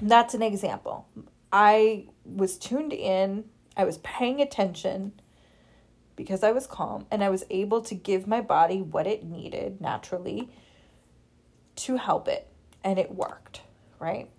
that's 0.00 0.34
an 0.34 0.42
example. 0.42 1.06
I 1.52 2.06
was 2.24 2.56
tuned 2.56 2.92
in, 2.92 3.44
I 3.76 3.84
was 3.84 3.98
paying 3.98 4.40
attention 4.40 5.12
because 6.16 6.44
I 6.44 6.52
was 6.52 6.66
calm, 6.66 7.06
and 7.10 7.24
I 7.24 7.30
was 7.30 7.44
able 7.50 7.80
to 7.82 7.94
give 7.94 8.26
my 8.26 8.40
body 8.40 8.80
what 8.80 9.06
it 9.06 9.24
needed 9.24 9.80
naturally 9.80 10.50
to 11.76 11.96
help 11.96 12.28
it, 12.28 12.48
and 12.84 12.98
it 13.00 13.12
worked, 13.12 13.62
right? 13.98 14.30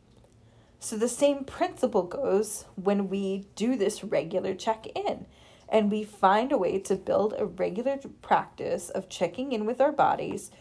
So 0.80 0.96
the 0.96 1.10
same 1.10 1.44
principle 1.44 2.04
goes 2.04 2.66
when 2.76 3.10
we 3.10 3.48
do 3.56 3.76
this 3.76 4.04
regular 4.04 4.54
check 4.54 4.88
in 4.96 5.26
and 5.70 5.92
we 5.92 6.04
find 6.04 6.52
a 6.52 6.58
way 6.58 6.80
to 6.80 6.96
build 6.96 7.34
a 7.38 7.46
regular 7.46 7.98
practice 8.22 8.90
of 8.90 9.10
checking 9.10 9.52
in 9.52 9.66
with 9.66 9.82
our 9.82 9.92
bodies, 9.92 10.52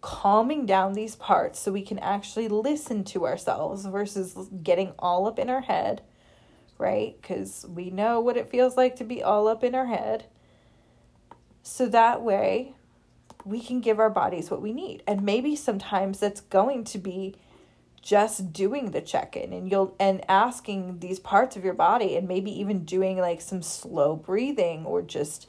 calming 0.00 0.66
down 0.66 0.92
these 0.92 1.16
parts 1.16 1.58
so 1.58 1.72
we 1.72 1.82
can 1.82 1.98
actually 1.98 2.48
listen 2.48 3.04
to 3.04 3.26
ourselves 3.26 3.86
versus 3.86 4.48
getting 4.62 4.92
all 4.98 5.26
up 5.26 5.38
in 5.38 5.50
our 5.50 5.62
head, 5.62 6.02
right? 6.78 7.16
Because 7.20 7.66
we 7.68 7.90
know 7.90 8.20
what 8.20 8.36
it 8.36 8.50
feels 8.50 8.76
like 8.76 8.96
to 8.96 9.04
be 9.04 9.22
all 9.22 9.48
up 9.48 9.62
in 9.64 9.74
our 9.74 9.86
head. 9.86 10.24
So 11.62 11.86
that 11.88 12.22
way 12.22 12.74
we 13.44 13.60
can 13.60 13.80
give 13.80 13.98
our 13.98 14.10
bodies 14.10 14.50
what 14.50 14.62
we 14.62 14.72
need. 14.72 15.02
And 15.06 15.22
maybe 15.22 15.54
sometimes 15.56 16.18
that's 16.18 16.40
going 16.40 16.84
to 16.84 16.98
be 16.98 17.36
just 18.04 18.52
doing 18.52 18.90
the 18.90 19.00
check-in 19.00 19.54
and 19.54 19.70
you'll 19.70 19.96
and 19.98 20.22
asking 20.28 20.98
these 20.98 21.18
parts 21.18 21.56
of 21.56 21.64
your 21.64 21.72
body 21.72 22.16
and 22.16 22.28
maybe 22.28 22.50
even 22.50 22.84
doing 22.84 23.16
like 23.16 23.40
some 23.40 23.62
slow 23.62 24.14
breathing 24.14 24.84
or 24.84 25.00
just 25.00 25.48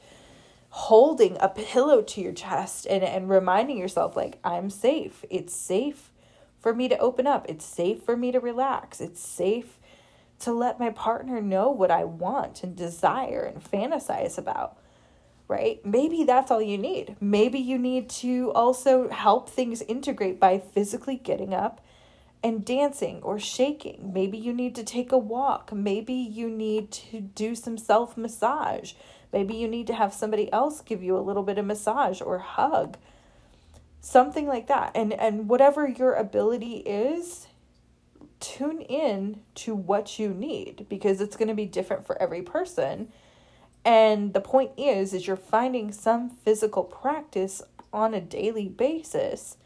holding 0.70 1.36
a 1.38 1.50
pillow 1.50 2.00
to 2.00 2.22
your 2.22 2.32
chest 2.32 2.86
and 2.88 3.04
and 3.04 3.28
reminding 3.28 3.76
yourself 3.76 4.16
like 4.16 4.38
I'm 4.42 4.70
safe. 4.70 5.22
It's 5.28 5.54
safe 5.54 6.10
for 6.58 6.72
me 6.72 6.88
to 6.88 6.96
open 6.96 7.26
up. 7.26 7.44
It's 7.46 7.64
safe 7.64 8.02
for 8.02 8.16
me 8.16 8.32
to 8.32 8.40
relax. 8.40 9.02
It's 9.02 9.20
safe 9.20 9.78
to 10.38 10.50
let 10.50 10.80
my 10.80 10.88
partner 10.88 11.42
know 11.42 11.70
what 11.70 11.90
I 11.90 12.04
want 12.04 12.62
and 12.62 12.74
desire 12.74 13.42
and 13.42 13.62
fantasize 13.62 14.38
about. 14.38 14.78
Right? 15.46 15.84
Maybe 15.84 16.24
that's 16.24 16.50
all 16.50 16.62
you 16.62 16.78
need. 16.78 17.16
Maybe 17.20 17.58
you 17.58 17.76
need 17.76 18.08
to 18.10 18.50
also 18.54 19.10
help 19.10 19.50
things 19.50 19.82
integrate 19.82 20.40
by 20.40 20.58
physically 20.58 21.16
getting 21.16 21.52
up 21.52 21.82
and 22.46 22.64
dancing 22.64 23.20
or 23.22 23.40
shaking. 23.40 24.12
Maybe 24.14 24.38
you 24.38 24.52
need 24.52 24.76
to 24.76 24.84
take 24.84 25.10
a 25.10 25.18
walk. 25.18 25.72
Maybe 25.72 26.12
you 26.12 26.48
need 26.48 26.92
to 26.92 27.20
do 27.20 27.56
some 27.56 27.76
self 27.76 28.16
massage. 28.16 28.92
Maybe 29.32 29.56
you 29.56 29.66
need 29.66 29.88
to 29.88 29.94
have 29.94 30.14
somebody 30.14 30.52
else 30.52 30.80
give 30.80 31.02
you 31.02 31.16
a 31.16 31.26
little 31.26 31.42
bit 31.42 31.58
of 31.58 31.66
massage 31.66 32.20
or 32.20 32.38
hug. 32.38 32.98
Something 34.00 34.46
like 34.46 34.68
that. 34.68 34.92
And 34.94 35.12
and 35.12 35.48
whatever 35.48 35.88
your 35.88 36.14
ability 36.14 36.76
is, 36.86 37.48
tune 38.38 38.80
in 38.80 39.40
to 39.56 39.74
what 39.74 40.20
you 40.20 40.28
need 40.32 40.86
because 40.88 41.20
it's 41.20 41.36
going 41.36 41.48
to 41.48 41.54
be 41.54 41.66
different 41.66 42.06
for 42.06 42.16
every 42.22 42.42
person. 42.42 43.08
And 43.84 44.34
the 44.34 44.40
point 44.40 44.70
is 44.76 45.12
is 45.12 45.26
you're 45.26 45.34
finding 45.34 45.90
some 45.90 46.30
physical 46.30 46.84
practice 46.84 47.60
on 47.92 48.14
a 48.14 48.20
daily 48.20 48.68
basis 48.68 49.56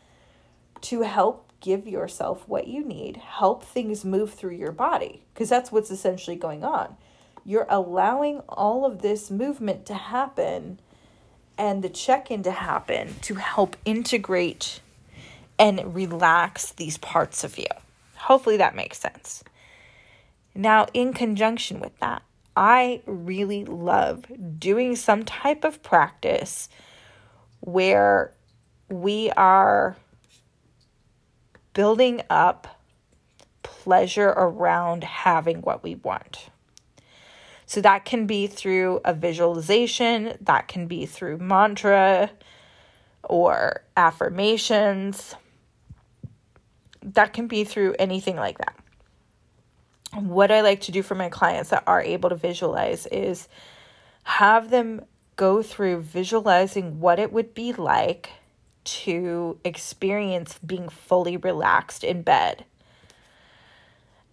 to 0.80 1.02
help 1.02 1.49
give 1.60 1.86
yourself 1.86 2.48
what 2.48 2.66
you 2.66 2.84
need, 2.84 3.16
help 3.16 3.62
things 3.64 4.04
move 4.04 4.32
through 4.32 4.54
your 4.54 4.72
body, 4.72 5.22
because 5.32 5.48
that's 5.48 5.70
what's 5.70 5.90
essentially 5.90 6.36
going 6.36 6.64
on. 6.64 6.96
You're 7.44 7.66
allowing 7.68 8.40
all 8.48 8.84
of 8.84 9.02
this 9.02 9.30
movement 9.30 9.86
to 9.86 9.94
happen 9.94 10.80
and 11.56 11.82
the 11.82 11.88
check 11.88 12.30
in 12.30 12.42
to 12.44 12.50
happen 12.50 13.14
to 13.22 13.34
help 13.34 13.76
integrate 13.84 14.80
and 15.58 15.94
relax 15.94 16.72
these 16.72 16.96
parts 16.98 17.44
of 17.44 17.58
you. 17.58 17.66
Hopefully 18.16 18.56
that 18.56 18.74
makes 18.74 18.98
sense. 18.98 19.44
Now, 20.54 20.86
in 20.94 21.12
conjunction 21.12 21.80
with 21.80 21.98
that, 22.00 22.22
I 22.56 23.02
really 23.06 23.64
love 23.64 24.24
doing 24.58 24.96
some 24.96 25.24
type 25.24 25.64
of 25.64 25.82
practice 25.82 26.68
where 27.60 28.32
we 28.88 29.30
are 29.32 29.96
building 31.74 32.22
up 32.28 32.80
pleasure 33.62 34.28
around 34.28 35.04
having 35.04 35.62
what 35.62 35.82
we 35.82 35.94
want. 35.94 36.50
So 37.66 37.80
that 37.82 38.04
can 38.04 38.26
be 38.26 38.46
through 38.46 39.00
a 39.04 39.14
visualization, 39.14 40.36
that 40.40 40.66
can 40.66 40.86
be 40.86 41.06
through 41.06 41.38
mantra 41.38 42.30
or 43.22 43.84
affirmations, 43.96 45.36
that 47.02 47.32
can 47.32 47.46
be 47.46 47.64
through 47.64 47.94
anything 47.98 48.36
like 48.36 48.58
that. 48.58 48.76
What 50.14 50.50
I 50.50 50.62
like 50.62 50.80
to 50.82 50.92
do 50.92 51.02
for 51.02 51.14
my 51.14 51.28
clients 51.28 51.70
that 51.70 51.84
are 51.86 52.02
able 52.02 52.30
to 52.30 52.36
visualize 52.36 53.06
is 53.06 53.48
have 54.24 54.70
them 54.70 55.04
go 55.36 55.62
through 55.62 56.00
visualizing 56.00 57.00
what 57.00 57.18
it 57.18 57.32
would 57.32 57.54
be 57.54 57.72
like 57.72 58.30
to 58.84 59.58
experience 59.64 60.58
being 60.58 60.88
fully 60.88 61.36
relaxed 61.36 62.04
in 62.04 62.22
bed 62.22 62.64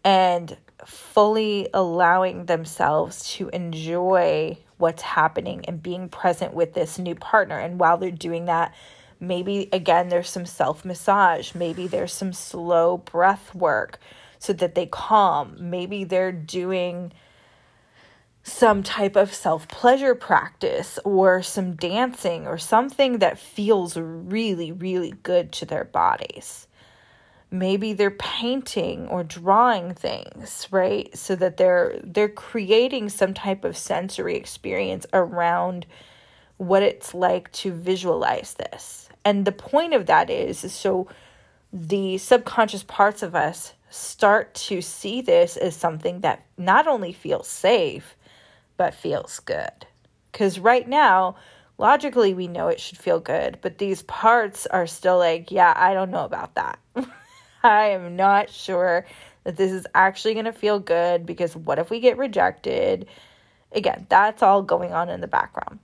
and 0.03 0.57
fully 0.85 1.67
allowing 1.73 2.45
themselves 2.45 3.29
to 3.33 3.49
enjoy 3.49 4.57
what's 4.77 5.01
happening 5.01 5.65
and 5.67 5.81
being 5.81 6.07
present 6.07 6.53
with 6.53 6.73
this 6.73 6.97
new 6.97 7.15
partner. 7.15 7.57
And 7.57 7.79
while 7.79 7.97
they're 7.97 8.11
doing 8.11 8.45
that, 8.45 8.73
maybe 9.19 9.69
again, 9.73 10.09
there's 10.09 10.29
some 10.29 10.45
self 10.45 10.85
massage, 10.85 11.53
maybe 11.55 11.87
there's 11.87 12.13
some 12.13 12.33
slow 12.33 12.97
breath 12.97 13.53
work 13.55 13.99
so 14.39 14.53
that 14.53 14.75
they 14.75 14.85
calm, 14.85 15.57
maybe 15.59 16.03
they're 16.03 16.31
doing 16.31 17.11
some 18.47 18.81
type 18.81 19.17
of 19.17 19.33
self 19.33 19.67
pleasure 19.67 20.15
practice 20.15 20.97
or 21.03 21.43
some 21.43 21.75
dancing 21.75 22.47
or 22.47 22.57
something 22.57 23.19
that 23.19 23.37
feels 23.37 23.97
really, 23.97 24.71
really 24.71 25.13
good 25.21 25.51
to 25.51 25.65
their 25.65 25.83
bodies. 25.83 26.65
Maybe 27.51 27.91
they're 27.91 28.09
painting 28.09 29.07
or 29.07 29.23
drawing 29.23 29.93
things, 29.93 30.67
right? 30.71 31.15
So 31.15 31.35
that 31.35 31.57
they're 31.57 31.99
they're 32.01 32.29
creating 32.29 33.09
some 33.09 33.33
type 33.33 33.65
of 33.65 33.75
sensory 33.75 34.35
experience 34.35 35.05
around 35.11 35.85
what 36.55 36.83
it's 36.83 37.13
like 37.13 37.51
to 37.51 37.73
visualize 37.73 38.53
this. 38.53 39.09
And 39.25 39.43
the 39.43 39.51
point 39.51 39.93
of 39.93 40.05
that 40.05 40.29
is, 40.29 40.63
is 40.63 40.73
so 40.73 41.07
the 41.73 42.17
subconscious 42.17 42.83
parts 42.83 43.21
of 43.21 43.35
us 43.35 43.73
start 43.89 44.53
to 44.53 44.81
see 44.81 45.21
this 45.21 45.57
as 45.57 45.75
something 45.75 46.21
that 46.21 46.45
not 46.57 46.87
only 46.87 47.11
feels 47.11 47.47
safe, 47.47 48.16
but 48.77 48.93
feels 48.93 49.39
good. 49.39 49.87
Because 50.31 50.59
right 50.59 50.87
now, 50.87 51.35
logically, 51.77 52.33
we 52.33 52.47
know 52.47 52.67
it 52.67 52.79
should 52.79 52.97
feel 52.97 53.19
good, 53.19 53.59
but 53.61 53.77
these 53.79 54.03
parts 54.03 54.65
are 54.67 54.87
still 54.87 55.17
like, 55.17 55.51
yeah, 55.51 55.73
I 55.75 55.93
don't 55.93 56.11
know 56.11 56.25
about 56.25 56.55
that. 56.55 56.79
I 57.63 57.87
am 57.87 58.15
not 58.15 58.49
sure 58.49 59.05
that 59.43 59.57
this 59.57 59.71
is 59.71 59.87
actually 59.95 60.33
going 60.33 60.45
to 60.45 60.53
feel 60.53 60.79
good 60.79 61.25
because 61.25 61.55
what 61.55 61.79
if 61.79 61.89
we 61.89 61.99
get 61.99 62.17
rejected? 62.17 63.07
Again, 63.71 64.05
that's 64.09 64.43
all 64.43 64.61
going 64.61 64.93
on 64.93 65.09
in 65.09 65.21
the 65.21 65.27
background. 65.27 65.79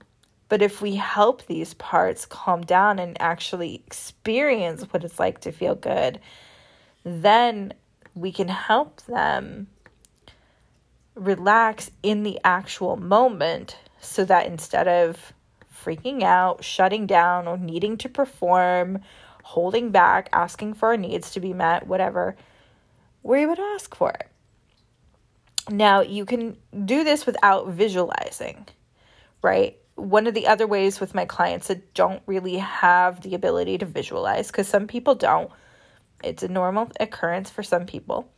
But 0.48 0.62
if 0.62 0.80
we 0.80 0.94
help 0.94 1.46
these 1.46 1.74
parts 1.74 2.26
calm 2.26 2.62
down 2.62 2.98
and 2.98 3.20
actually 3.20 3.82
experience 3.86 4.82
what 4.84 5.02
it's 5.02 5.18
like 5.18 5.40
to 5.40 5.52
feel 5.52 5.74
good, 5.74 6.20
then 7.02 7.72
we 8.14 8.30
can 8.30 8.48
help 8.48 9.02
them 9.02 9.66
relax 11.14 11.90
in 12.02 12.22
the 12.22 12.38
actual 12.44 12.96
moment 12.96 13.76
so 14.00 14.24
that 14.24 14.46
instead 14.46 14.88
of 14.88 15.32
freaking 15.84 16.22
out, 16.22 16.64
shutting 16.64 17.06
down, 17.06 17.46
or 17.46 17.58
needing 17.58 17.96
to 17.98 18.08
perform, 18.08 19.00
holding 19.42 19.90
back, 19.90 20.28
asking 20.32 20.74
for 20.74 20.88
our 20.88 20.96
needs 20.96 21.32
to 21.32 21.40
be 21.40 21.52
met, 21.52 21.86
whatever, 21.86 22.36
we're 23.22 23.36
able 23.36 23.56
to 23.56 23.62
ask 23.74 23.94
for 23.94 24.10
it. 24.10 24.28
Now, 25.70 26.00
you 26.00 26.24
can 26.24 26.56
do 26.84 27.04
this 27.04 27.24
without 27.26 27.68
visualizing, 27.68 28.66
right? 29.42 29.78
One 29.94 30.26
of 30.26 30.34
the 30.34 30.46
other 30.46 30.66
ways 30.66 31.00
with 31.00 31.14
my 31.14 31.24
clients 31.24 31.68
that 31.68 31.94
don't 31.94 32.22
really 32.26 32.56
have 32.58 33.20
the 33.20 33.34
ability 33.34 33.78
to 33.78 33.86
visualize, 33.86 34.48
because 34.48 34.68
some 34.68 34.86
people 34.86 35.14
don't, 35.14 35.50
it's 36.22 36.42
a 36.42 36.48
normal 36.48 36.90
occurrence 37.00 37.50
for 37.50 37.62
some 37.62 37.86
people, 37.86 38.30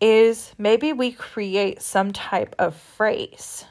is 0.00 0.52
maybe 0.56 0.92
we 0.92 1.12
create 1.12 1.82
some 1.82 2.12
type 2.12 2.54
of 2.58 2.74
phrase 2.74 3.64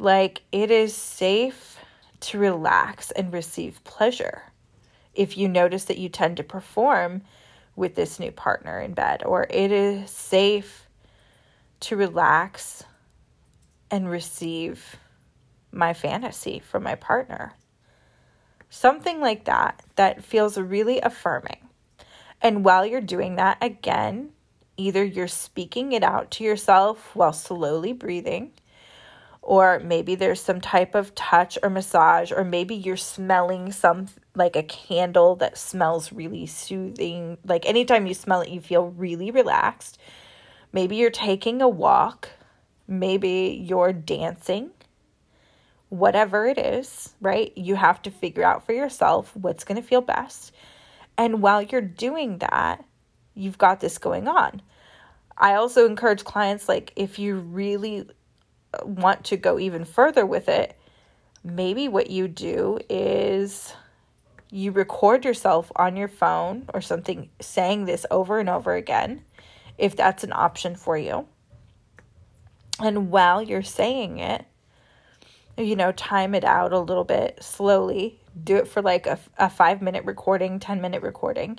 like 0.00 0.40
it 0.50 0.70
is 0.70 0.96
safe 0.96 1.78
to 2.20 2.38
relax 2.38 3.10
and 3.10 3.32
receive 3.32 3.84
pleasure. 3.84 4.42
If 5.14 5.36
you 5.36 5.46
notice 5.46 5.84
that 5.84 5.98
you 5.98 6.08
tend 6.08 6.38
to 6.38 6.42
perform 6.42 7.22
with 7.76 7.94
this 7.94 8.18
new 8.18 8.32
partner 8.32 8.80
in 8.80 8.94
bed, 8.94 9.22
or 9.24 9.46
it 9.50 9.70
is 9.70 10.10
safe 10.10 10.88
to 11.80 11.96
relax 11.96 12.82
and 13.90 14.10
receive 14.10 14.96
my 15.70 15.92
fantasy 15.92 16.58
from 16.58 16.82
my 16.82 16.94
partner. 16.94 17.52
Something 18.70 19.20
like 19.20 19.44
that, 19.44 19.82
that 19.96 20.24
feels 20.24 20.56
really 20.56 21.00
affirming. 21.00 21.68
And 22.40 22.64
while 22.64 22.86
you're 22.86 23.00
doing 23.00 23.36
that, 23.36 23.58
again, 23.60 24.30
either 24.80 25.04
you're 25.04 25.28
speaking 25.28 25.92
it 25.92 26.02
out 26.02 26.30
to 26.32 26.44
yourself 26.44 27.14
while 27.14 27.34
slowly 27.34 27.92
breathing, 27.92 28.52
or 29.42 29.78
maybe 29.80 30.14
there's 30.14 30.40
some 30.40 30.60
type 30.60 30.94
of 30.94 31.14
touch 31.14 31.58
or 31.62 31.68
massage, 31.68 32.32
or 32.32 32.44
maybe 32.44 32.74
you're 32.74 32.96
smelling 32.96 33.72
some 33.72 34.06
like 34.34 34.56
a 34.56 34.62
candle 34.62 35.36
that 35.36 35.58
smells 35.58 36.12
really 36.12 36.46
soothing. 36.46 37.36
Like 37.44 37.66
anytime 37.66 38.06
you 38.06 38.14
smell 38.14 38.40
it, 38.40 38.48
you 38.48 38.60
feel 38.60 38.86
really 38.88 39.30
relaxed. 39.30 39.98
Maybe 40.72 40.96
you're 40.96 41.10
taking 41.10 41.60
a 41.60 41.68
walk, 41.68 42.30
maybe 42.88 43.62
you're 43.62 43.92
dancing. 43.92 44.70
Whatever 45.88 46.46
it 46.46 46.56
is, 46.56 47.14
right? 47.20 47.52
You 47.56 47.74
have 47.74 48.00
to 48.02 48.10
figure 48.12 48.44
out 48.44 48.64
for 48.64 48.72
yourself 48.72 49.36
what's 49.36 49.64
going 49.64 49.80
to 49.80 49.86
feel 49.86 50.00
best. 50.00 50.52
And 51.18 51.42
while 51.42 51.60
you're 51.60 51.80
doing 51.80 52.38
that, 52.38 52.84
you've 53.34 53.58
got 53.58 53.80
this 53.80 53.98
going 53.98 54.28
on. 54.28 54.62
I 55.40 55.54
also 55.54 55.86
encourage 55.86 56.22
clients 56.22 56.68
like 56.68 56.92
if 56.96 57.18
you 57.18 57.36
really 57.36 58.06
uh, 58.74 58.84
want 58.84 59.24
to 59.24 59.38
go 59.38 59.58
even 59.58 59.86
further 59.86 60.26
with 60.26 60.48
it, 60.48 60.78
maybe 61.42 61.88
what 61.88 62.10
you 62.10 62.28
do 62.28 62.78
is 62.90 63.72
you 64.50 64.70
record 64.70 65.24
yourself 65.24 65.72
on 65.76 65.96
your 65.96 66.08
phone 66.08 66.66
or 66.74 66.82
something 66.82 67.30
saying 67.40 67.86
this 67.86 68.04
over 68.10 68.38
and 68.38 68.50
over 68.50 68.74
again, 68.74 69.24
if 69.78 69.96
that's 69.96 70.24
an 70.24 70.32
option 70.34 70.76
for 70.76 70.98
you. 70.98 71.26
And 72.78 73.10
while 73.10 73.42
you're 73.42 73.62
saying 73.62 74.18
it, 74.18 74.44
you 75.56 75.76
know, 75.76 75.92
time 75.92 76.34
it 76.34 76.44
out 76.44 76.72
a 76.72 76.78
little 76.78 77.04
bit 77.04 77.42
slowly. 77.42 78.20
Do 78.42 78.56
it 78.56 78.68
for 78.68 78.82
like 78.82 79.06
a, 79.06 79.18
a 79.38 79.48
five 79.48 79.80
minute 79.80 80.04
recording, 80.04 80.58
10 80.58 80.80
minute 80.80 81.02
recording. 81.02 81.58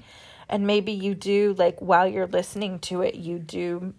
And 0.52 0.68
maybe 0.68 0.92
you 0.92 1.16
do, 1.16 1.56
like, 1.58 1.82
while 1.82 2.08
you're 2.08 2.28
listening 2.28 2.80
to 2.80 3.02
it, 3.02 3.16
you 3.16 3.40
do 3.40 3.94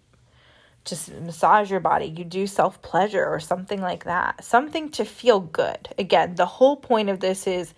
just 0.85 1.13
massage 1.13 1.71
your 1.71 1.81
body, 1.81 2.07
you 2.07 2.25
do 2.25 2.47
self 2.47 2.83
pleasure 2.83 3.25
or 3.25 3.41
something 3.41 3.81
like 3.81 4.05
that. 4.05 4.45
Something 4.45 4.91
to 4.91 5.05
feel 5.05 5.41
good. 5.41 5.89
Again, 5.99 6.35
the 6.35 6.47
whole 6.47 6.77
point 6.77 7.09
of 7.09 7.21
this 7.21 7.47
is 7.47 7.73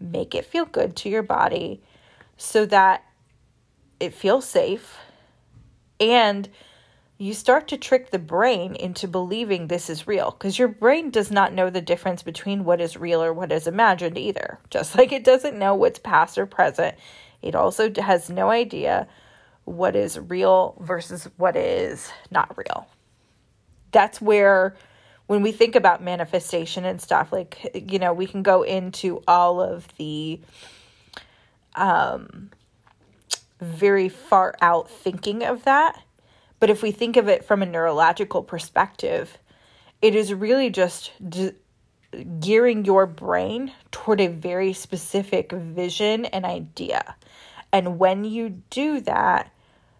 make 0.00 0.34
it 0.34 0.44
feel 0.44 0.64
good 0.64 0.94
to 0.96 1.08
your 1.08 1.22
body 1.22 1.82
so 2.36 2.64
that 2.66 3.04
it 3.98 4.14
feels 4.14 4.48
safe 4.48 4.96
and 5.98 6.48
you 7.20 7.34
start 7.34 7.66
to 7.66 7.76
trick 7.76 8.10
the 8.10 8.18
brain 8.18 8.76
into 8.76 9.08
believing 9.08 9.66
this 9.66 9.90
is 9.90 10.06
real 10.06 10.30
because 10.30 10.56
your 10.56 10.68
brain 10.68 11.10
does 11.10 11.32
not 11.32 11.52
know 11.52 11.68
the 11.68 11.80
difference 11.80 12.22
between 12.22 12.64
what 12.64 12.80
is 12.80 12.96
real 12.96 13.20
or 13.20 13.32
what 13.32 13.50
is 13.50 13.66
imagined 13.66 14.16
either. 14.16 14.60
Just 14.70 14.96
like 14.96 15.10
it 15.10 15.24
doesn't 15.24 15.58
know 15.58 15.74
what's 15.74 15.98
past 15.98 16.38
or 16.38 16.46
present, 16.46 16.96
it 17.42 17.54
also 17.54 17.92
has 18.00 18.30
no 18.30 18.50
idea 18.50 19.06
what 19.64 19.94
is 19.94 20.18
real 20.18 20.76
versus 20.80 21.28
what 21.36 21.56
is 21.56 22.10
not 22.30 22.56
real. 22.56 22.88
That's 23.92 24.20
where, 24.20 24.76
when 25.26 25.42
we 25.42 25.52
think 25.52 25.76
about 25.76 26.02
manifestation 26.02 26.84
and 26.84 27.00
stuff, 27.00 27.32
like, 27.32 27.70
you 27.74 27.98
know, 27.98 28.12
we 28.12 28.26
can 28.26 28.42
go 28.42 28.62
into 28.62 29.22
all 29.28 29.60
of 29.60 29.86
the 29.98 30.40
um, 31.74 32.50
very 33.60 34.08
far 34.08 34.54
out 34.60 34.90
thinking 34.90 35.42
of 35.44 35.64
that. 35.64 36.02
But 36.60 36.70
if 36.70 36.82
we 36.82 36.90
think 36.90 37.16
of 37.16 37.28
it 37.28 37.44
from 37.44 37.62
a 37.62 37.66
neurological 37.66 38.42
perspective, 38.42 39.38
it 40.02 40.14
is 40.14 40.32
really 40.32 40.70
just 40.70 41.12
gearing 42.40 42.84
your 42.84 43.06
brain 43.06 43.72
toward 43.90 44.20
a 44.20 44.28
very 44.28 44.72
specific 44.72 45.52
vision 45.52 46.24
and 46.24 46.44
idea. 46.44 47.14
And 47.72 47.98
when 47.98 48.24
you 48.24 48.62
do 48.70 49.00
that, 49.02 49.52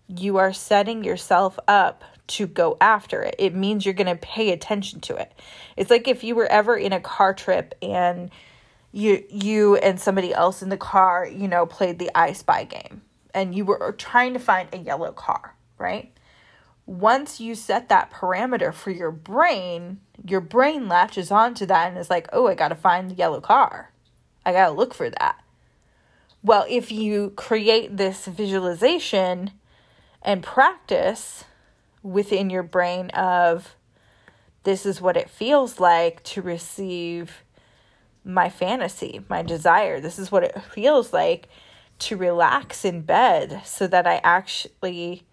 you 0.09 0.39
are 0.39 0.53
setting 0.53 1.05
yourself 1.05 1.59
up 1.69 2.03
to 2.29 2.47
go 2.47 2.77
after 2.81 3.23
it. 3.23 3.35
It 3.39 3.55
means 3.55 3.85
you're 3.85 3.95
going 3.95 4.07
to 4.07 4.17
pay 4.17 4.51
attention 4.53 5.01
to 5.01 5.17
it. 5.17 5.33
It's 5.77 5.91
like 5.91 6.09
if 6.09 6.25
you 6.25 6.35
were 6.35 6.47
ever 6.47 6.77
in 6.77 6.93
a 6.93 7.01
car 7.01 7.35
trip 7.35 7.75
and 7.83 8.31
you 8.93 9.25
you 9.29 9.77
and 9.77 10.01
somebody 10.01 10.33
else 10.33 10.63
in 10.63 10.71
the 10.71 10.77
car, 10.77 11.27
you 11.27 11.49
know, 11.49 11.67
played 11.67 11.99
the 11.99 12.11
I 12.15 12.33
Spy 12.33 12.65
game 12.65 13.03
and 13.35 13.55
you 13.55 13.65
were 13.65 13.95
trying 13.97 14.33
to 14.33 14.39
find 14.39 14.69
a 14.73 14.79
yellow 14.79 15.13
car, 15.13 15.55
right? 15.77 16.13
Once 16.87 17.39
you 17.39 17.55
set 17.55 17.89
that 17.91 18.11
parameter 18.11 18.73
for 18.73 18.91
your 18.91 19.11
brain, 19.11 20.01
your 20.25 20.41
brain 20.41 20.89
latches 20.89 21.31
onto 21.31 21.67
that 21.67 21.89
and 21.89 21.99
is 21.99 22.09
like, 22.09 22.29
"Oh, 22.33 22.47
I 22.47 22.55
got 22.55 22.69
to 22.69 22.75
find 22.75 23.11
the 23.11 23.15
yellow 23.15 23.41
car. 23.41 23.93
I 24.45 24.53
got 24.53 24.69
to 24.69 24.73
look 24.73 24.95
for 24.95 25.11
that." 25.11 25.39
Well, 26.43 26.67
if 26.69 26.93
you 26.93 27.31
create 27.31 27.97
this 27.97 28.27
visualization 28.27 29.53
and 30.23 30.43
practice 30.43 31.45
within 32.03 32.49
your 32.49 32.63
brain 32.63 33.11
of 33.11 33.75
this 34.63 34.87
is 34.87 35.01
what 35.01 35.17
it 35.17 35.31
feels 35.31 35.81
like 35.81 36.23
to 36.25 36.43
receive 36.43 37.43
my 38.25 38.49
fantasy, 38.49 39.25
my 39.29 39.43
desire. 39.43 40.01
This 40.01 40.19
is 40.19 40.31
what 40.31 40.45
it 40.45 40.63
feels 40.63 41.13
like 41.13 41.49
to 42.01 42.17
relax 42.17 42.85
in 42.85 43.01
bed 43.01 43.63
so 43.65 43.87
that 43.87 44.07
I 44.07 44.21
actually 44.23 45.25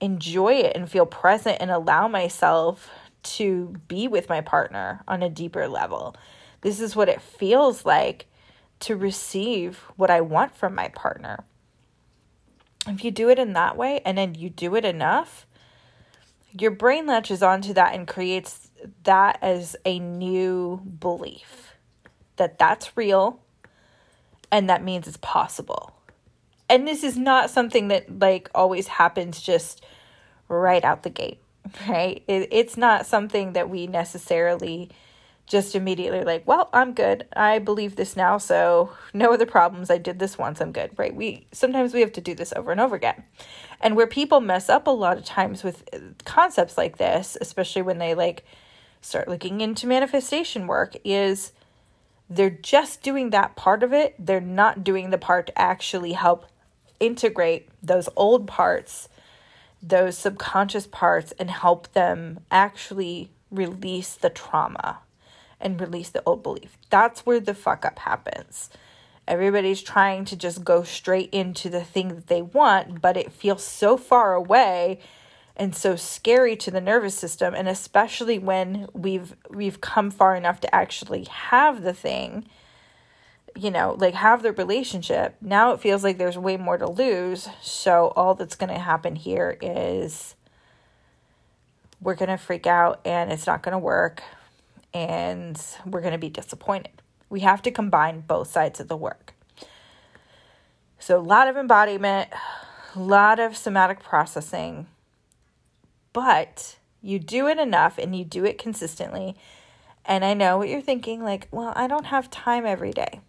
enjoy 0.00 0.54
it 0.54 0.76
and 0.76 0.90
feel 0.90 1.06
present 1.06 1.56
and 1.60 1.70
allow 1.70 2.06
myself 2.06 2.90
to 3.22 3.74
be 3.88 4.06
with 4.06 4.28
my 4.28 4.40
partner 4.40 5.02
on 5.08 5.22
a 5.22 5.30
deeper 5.30 5.66
level. 5.66 6.14
This 6.60 6.78
is 6.78 6.94
what 6.94 7.08
it 7.08 7.22
feels 7.22 7.84
like 7.84 8.26
to 8.80 8.96
receive 8.96 9.78
what 9.96 10.10
I 10.10 10.20
want 10.20 10.56
from 10.56 10.74
my 10.74 10.88
partner 10.88 11.44
if 12.88 13.04
you 13.04 13.10
do 13.10 13.28
it 13.28 13.38
in 13.38 13.52
that 13.54 13.76
way 13.76 14.00
and 14.04 14.16
then 14.16 14.34
you 14.34 14.50
do 14.50 14.74
it 14.76 14.84
enough, 14.84 15.46
your 16.58 16.70
brain 16.70 17.06
latches 17.06 17.42
onto 17.42 17.72
that 17.74 17.94
and 17.94 18.06
creates 18.06 18.70
that 19.04 19.38
as 19.42 19.76
a 19.84 19.98
new 19.98 20.80
belief 21.00 21.74
that 22.36 22.58
that's 22.58 22.96
real 22.96 23.40
and 24.50 24.68
that 24.70 24.82
means 24.82 25.08
it's 25.08 25.16
possible. 25.18 25.94
And 26.68 26.86
this 26.86 27.02
is 27.02 27.16
not 27.16 27.50
something 27.50 27.88
that 27.88 28.18
like 28.18 28.50
always 28.54 28.86
happens 28.86 29.40
just 29.40 29.84
right 30.48 30.84
out 30.84 31.02
the 31.02 31.10
gate, 31.10 31.40
right? 31.88 32.22
It, 32.26 32.48
it's 32.52 32.76
not 32.76 33.06
something 33.06 33.52
that 33.54 33.68
we 33.68 33.86
necessarily 33.86 34.90
just 35.46 35.76
immediately 35.76 36.24
like, 36.24 36.46
well, 36.46 36.68
I'm 36.72 36.92
good. 36.92 37.26
I 37.34 37.60
believe 37.60 37.96
this 37.96 38.16
now, 38.16 38.38
so 38.38 38.90
no 39.14 39.32
other 39.32 39.46
problems. 39.46 39.90
I 39.90 39.98
did 39.98 40.18
this 40.18 40.36
once, 40.36 40.60
I'm 40.60 40.72
good. 40.72 40.90
Right? 40.96 41.14
We 41.14 41.46
sometimes 41.52 41.94
we 41.94 42.00
have 42.00 42.12
to 42.12 42.20
do 42.20 42.34
this 42.34 42.52
over 42.54 42.72
and 42.72 42.80
over 42.80 42.96
again. 42.96 43.24
And 43.80 43.96
where 43.96 44.06
people 44.06 44.40
mess 44.40 44.68
up 44.68 44.86
a 44.86 44.90
lot 44.90 45.18
of 45.18 45.24
times 45.24 45.62
with 45.62 45.88
uh, 45.92 45.98
concepts 46.24 46.76
like 46.76 46.98
this, 46.98 47.36
especially 47.40 47.82
when 47.82 47.98
they 47.98 48.14
like 48.14 48.44
start 49.00 49.28
looking 49.28 49.60
into 49.60 49.86
manifestation 49.86 50.66
work 50.66 50.96
is 51.04 51.52
they're 52.28 52.50
just 52.50 53.02
doing 53.02 53.30
that 53.30 53.54
part 53.54 53.84
of 53.84 53.92
it. 53.92 54.14
They're 54.18 54.40
not 54.40 54.82
doing 54.82 55.10
the 55.10 55.18
part 55.18 55.46
to 55.46 55.58
actually 55.58 56.14
help 56.14 56.46
integrate 56.98 57.68
those 57.80 58.08
old 58.16 58.48
parts, 58.48 59.08
those 59.80 60.18
subconscious 60.18 60.88
parts 60.88 61.32
and 61.38 61.50
help 61.50 61.92
them 61.92 62.40
actually 62.50 63.30
release 63.50 64.16
the 64.16 64.30
trauma 64.30 64.98
and 65.60 65.80
release 65.80 66.10
the 66.10 66.22
old 66.24 66.42
belief. 66.42 66.76
That's 66.90 67.24
where 67.24 67.40
the 67.40 67.54
fuck 67.54 67.84
up 67.84 67.98
happens. 68.00 68.70
Everybody's 69.26 69.82
trying 69.82 70.24
to 70.26 70.36
just 70.36 70.64
go 70.64 70.84
straight 70.84 71.30
into 71.32 71.68
the 71.68 71.82
thing 71.82 72.08
that 72.08 72.28
they 72.28 72.42
want, 72.42 73.00
but 73.00 73.16
it 73.16 73.32
feels 73.32 73.64
so 73.64 73.96
far 73.96 74.34
away 74.34 75.00
and 75.56 75.74
so 75.74 75.96
scary 75.96 76.54
to 76.56 76.70
the 76.70 76.80
nervous 76.80 77.14
system 77.14 77.54
and 77.54 77.66
especially 77.66 78.38
when 78.38 78.88
we've 78.92 79.34
we've 79.48 79.80
come 79.80 80.10
far 80.10 80.36
enough 80.36 80.60
to 80.60 80.74
actually 80.74 81.24
have 81.24 81.82
the 81.82 81.94
thing 81.94 82.46
you 83.56 83.70
know 83.70 83.96
like 83.98 84.14
have 84.14 84.42
the 84.42 84.52
relationship 84.52 85.34
now 85.40 85.72
it 85.72 85.80
feels 85.80 86.04
like 86.04 86.18
there's 86.18 86.36
way 86.36 86.56
more 86.56 86.76
to 86.76 86.88
lose 86.88 87.48
so 87.62 88.12
all 88.14 88.34
that's 88.34 88.54
going 88.54 88.72
to 88.72 88.78
happen 88.78 89.16
here 89.16 89.56
is 89.62 90.34
we're 92.02 92.14
going 92.14 92.28
to 92.28 92.36
freak 92.36 92.66
out 92.66 93.00
and 93.06 93.32
it's 93.32 93.46
not 93.46 93.62
going 93.62 93.72
to 93.72 93.78
work 93.78 94.22
and 94.96 95.62
we're 95.84 96.00
going 96.00 96.12
to 96.12 96.18
be 96.18 96.30
disappointed. 96.30 97.02
We 97.28 97.40
have 97.40 97.60
to 97.62 97.70
combine 97.70 98.22
both 98.22 98.50
sides 98.50 98.80
of 98.80 98.88
the 98.88 98.96
work. 98.96 99.34
So, 100.98 101.18
a 101.18 101.20
lot 101.20 101.48
of 101.48 101.56
embodiment, 101.58 102.30
a 102.94 102.98
lot 102.98 103.38
of 103.38 103.58
somatic 103.58 104.00
processing, 104.02 104.86
but 106.14 106.76
you 107.02 107.18
do 107.18 107.46
it 107.46 107.58
enough 107.58 107.98
and 107.98 108.16
you 108.16 108.24
do 108.24 108.46
it 108.46 108.56
consistently. 108.56 109.36
And 110.06 110.24
I 110.24 110.32
know 110.32 110.56
what 110.56 110.70
you're 110.70 110.80
thinking 110.80 111.22
like, 111.22 111.48
well, 111.50 111.74
I 111.76 111.88
don't 111.88 112.06
have 112.06 112.30
time 112.30 112.64
every 112.64 112.92
day. 112.92 113.20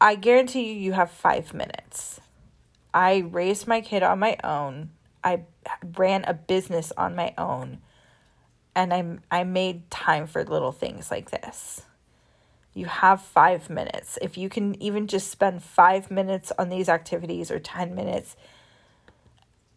I 0.00 0.14
guarantee 0.14 0.72
you, 0.72 0.74
you 0.74 0.92
have 0.92 1.10
five 1.10 1.52
minutes. 1.52 2.20
I 2.94 3.18
raised 3.18 3.66
my 3.66 3.80
kid 3.80 4.04
on 4.04 4.20
my 4.20 4.36
own. 4.44 4.90
I 5.24 5.40
ran 5.96 6.22
a 6.24 6.34
business 6.34 6.92
on 6.96 7.16
my 7.16 7.34
own. 7.36 7.78
And 8.78 8.94
I, 8.94 9.40
I 9.40 9.42
made 9.42 9.90
time 9.90 10.28
for 10.28 10.44
little 10.44 10.70
things 10.70 11.10
like 11.10 11.32
this. 11.32 11.82
You 12.74 12.86
have 12.86 13.20
five 13.20 13.68
minutes. 13.68 14.20
If 14.22 14.38
you 14.38 14.48
can 14.48 14.80
even 14.80 15.08
just 15.08 15.32
spend 15.32 15.64
five 15.64 16.12
minutes 16.12 16.52
on 16.56 16.68
these 16.68 16.88
activities 16.88 17.50
or 17.50 17.58
10 17.58 17.92
minutes 17.92 18.36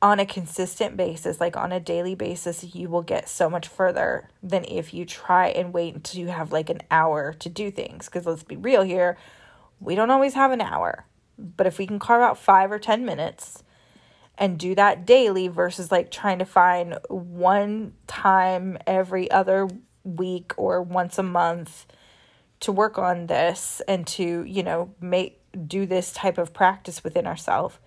on 0.04 0.20
a 0.20 0.26
consistent 0.28 0.98
basis, 0.98 1.40
like 1.40 1.58
on 1.58 1.72
a 1.72 1.80
daily 1.80 2.14
basis, 2.14 2.76
you 2.76 2.90
will 2.90 3.02
get 3.02 3.28
so 3.28 3.50
much 3.50 3.68
further 3.68 4.30
than 4.44 4.66
if 4.66 4.94
you 4.94 5.04
try 5.04 5.48
and 5.48 5.74
wait 5.74 5.96
until 5.96 6.22
you 6.22 6.28
have 6.28 6.52
like 6.52 6.70
an 6.70 6.82
hour 6.92 7.34
to 7.34 7.50
do 7.50 7.72
things. 7.72 8.06
Because 8.06 8.28
let's 8.28 8.44
be 8.44 8.56
real 8.56 8.84
here, 8.84 9.18
we 9.80 9.96
don't 9.96 10.12
always 10.12 10.36
have 10.36 10.52
an 10.52 10.62
hour. 10.62 11.06
But 11.40 11.66
if 11.66 11.80
we 11.80 11.88
can 11.88 11.98
carve 11.98 12.22
out 12.22 12.38
five 12.38 12.72
or 12.72 12.78
10 12.78 13.04
minutes 13.04 13.64
and 14.42 14.58
do 14.58 14.74
that 14.74 15.06
daily 15.06 15.48
versus 15.48 15.92
like 15.92 16.10
trying 16.10 16.40
to 16.40 16.46
find 16.46 16.98
one 17.08 17.94
time 18.08 18.76
every 18.88 19.30
other 19.30 19.70
week 20.04 20.52
or 20.58 20.82
once 20.82 21.20
a 21.20 21.24
month 21.24 21.86
to 22.60 22.72
work 22.72 22.98
on 22.98 23.28
this 23.28 23.84
and 23.88 24.08
to, 24.08 24.44
you 24.44 24.64
know, 24.64 24.96
make 25.00 25.40
do 25.68 25.86
this 25.86 26.12
type 26.12 26.40
of 26.40 26.54
practice 26.54 27.04
within 27.04 27.28
ourselves, 27.28 27.78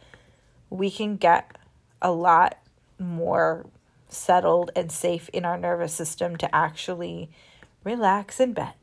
we 0.71 0.93
can 0.93 1.17
get 1.17 1.57
a 2.01 2.13
lot 2.13 2.57
more 3.01 3.67
settled 4.09 4.71
and 4.77 4.93
safe 4.93 5.29
in 5.31 5.45
our 5.45 5.59
nervous 5.59 5.93
system 5.93 6.37
to 6.37 6.55
actually 6.55 7.31
relax 7.83 8.39
in 8.39 8.53
bed. 8.53 8.75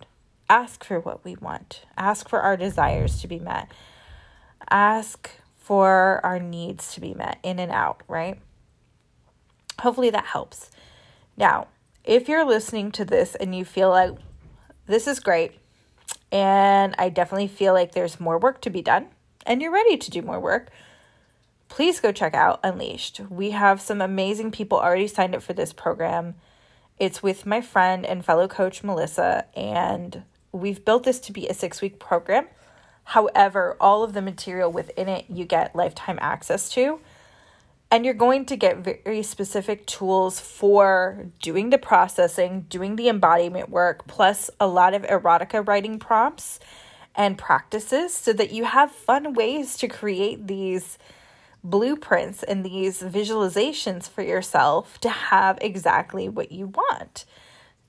Ask 0.49 0.83
for 0.83 0.99
what 0.99 1.23
we 1.23 1.35
want. 1.35 1.83
Ask 1.95 2.27
for 2.27 2.41
our 2.41 2.57
desires 2.57 3.21
to 3.21 3.29
be 3.29 3.39
met. 3.39 3.71
Ask 4.69 5.29
for 5.61 6.19
our 6.23 6.39
needs 6.39 6.93
to 6.93 6.99
be 6.99 7.13
met 7.13 7.37
in 7.43 7.59
and 7.59 7.71
out, 7.71 8.01
right? 8.07 8.39
Hopefully 9.79 10.09
that 10.09 10.25
helps. 10.25 10.71
Now, 11.37 11.67
if 12.03 12.27
you're 12.27 12.45
listening 12.45 12.91
to 12.93 13.05
this 13.05 13.35
and 13.35 13.55
you 13.55 13.63
feel 13.63 13.89
like 13.89 14.11
this 14.87 15.07
is 15.07 15.19
great, 15.19 15.53
and 16.31 16.95
I 16.97 17.09
definitely 17.09 17.47
feel 17.47 17.73
like 17.73 17.91
there's 17.91 18.19
more 18.19 18.39
work 18.39 18.59
to 18.61 18.69
be 18.71 18.81
done, 18.81 19.09
and 19.45 19.61
you're 19.61 19.71
ready 19.71 19.97
to 19.97 20.11
do 20.11 20.23
more 20.23 20.39
work, 20.39 20.71
please 21.69 21.99
go 21.99 22.11
check 22.11 22.33
out 22.33 22.59
Unleashed. 22.63 23.21
We 23.29 23.51
have 23.51 23.79
some 23.79 24.01
amazing 24.01 24.51
people 24.51 24.79
already 24.79 25.07
signed 25.07 25.35
up 25.35 25.43
for 25.43 25.53
this 25.53 25.73
program. 25.73 26.35
It's 26.97 27.21
with 27.21 27.45
my 27.45 27.61
friend 27.61 28.03
and 28.05 28.25
fellow 28.25 28.47
coach 28.47 28.83
Melissa, 28.83 29.45
and 29.55 30.23
we've 30.51 30.83
built 30.83 31.03
this 31.03 31.19
to 31.21 31.31
be 31.31 31.47
a 31.47 31.53
six 31.53 31.81
week 31.81 31.99
program. 31.99 32.47
However, 33.11 33.75
all 33.81 34.03
of 34.03 34.13
the 34.13 34.21
material 34.21 34.71
within 34.71 35.09
it 35.09 35.25
you 35.27 35.43
get 35.43 35.75
lifetime 35.75 36.17
access 36.21 36.69
to. 36.69 37.01
And 37.91 38.05
you're 38.05 38.13
going 38.13 38.45
to 38.45 38.55
get 38.55 38.77
very 38.77 39.21
specific 39.21 39.85
tools 39.85 40.39
for 40.39 41.25
doing 41.41 41.71
the 41.71 41.77
processing, 41.77 42.67
doing 42.69 42.95
the 42.95 43.09
embodiment 43.09 43.67
work, 43.67 44.07
plus 44.07 44.49
a 44.61 44.67
lot 44.67 44.93
of 44.93 45.01
erotica 45.01 45.67
writing 45.67 45.99
prompts 45.99 46.61
and 47.13 47.37
practices 47.37 48.13
so 48.13 48.31
that 48.31 48.53
you 48.53 48.63
have 48.63 48.93
fun 48.93 49.33
ways 49.33 49.75
to 49.79 49.89
create 49.89 50.47
these 50.47 50.97
blueprints 51.65 52.43
and 52.43 52.65
these 52.65 53.01
visualizations 53.01 54.09
for 54.09 54.21
yourself 54.21 55.01
to 55.01 55.09
have 55.09 55.57
exactly 55.59 56.29
what 56.29 56.53
you 56.53 56.67
want 56.67 57.25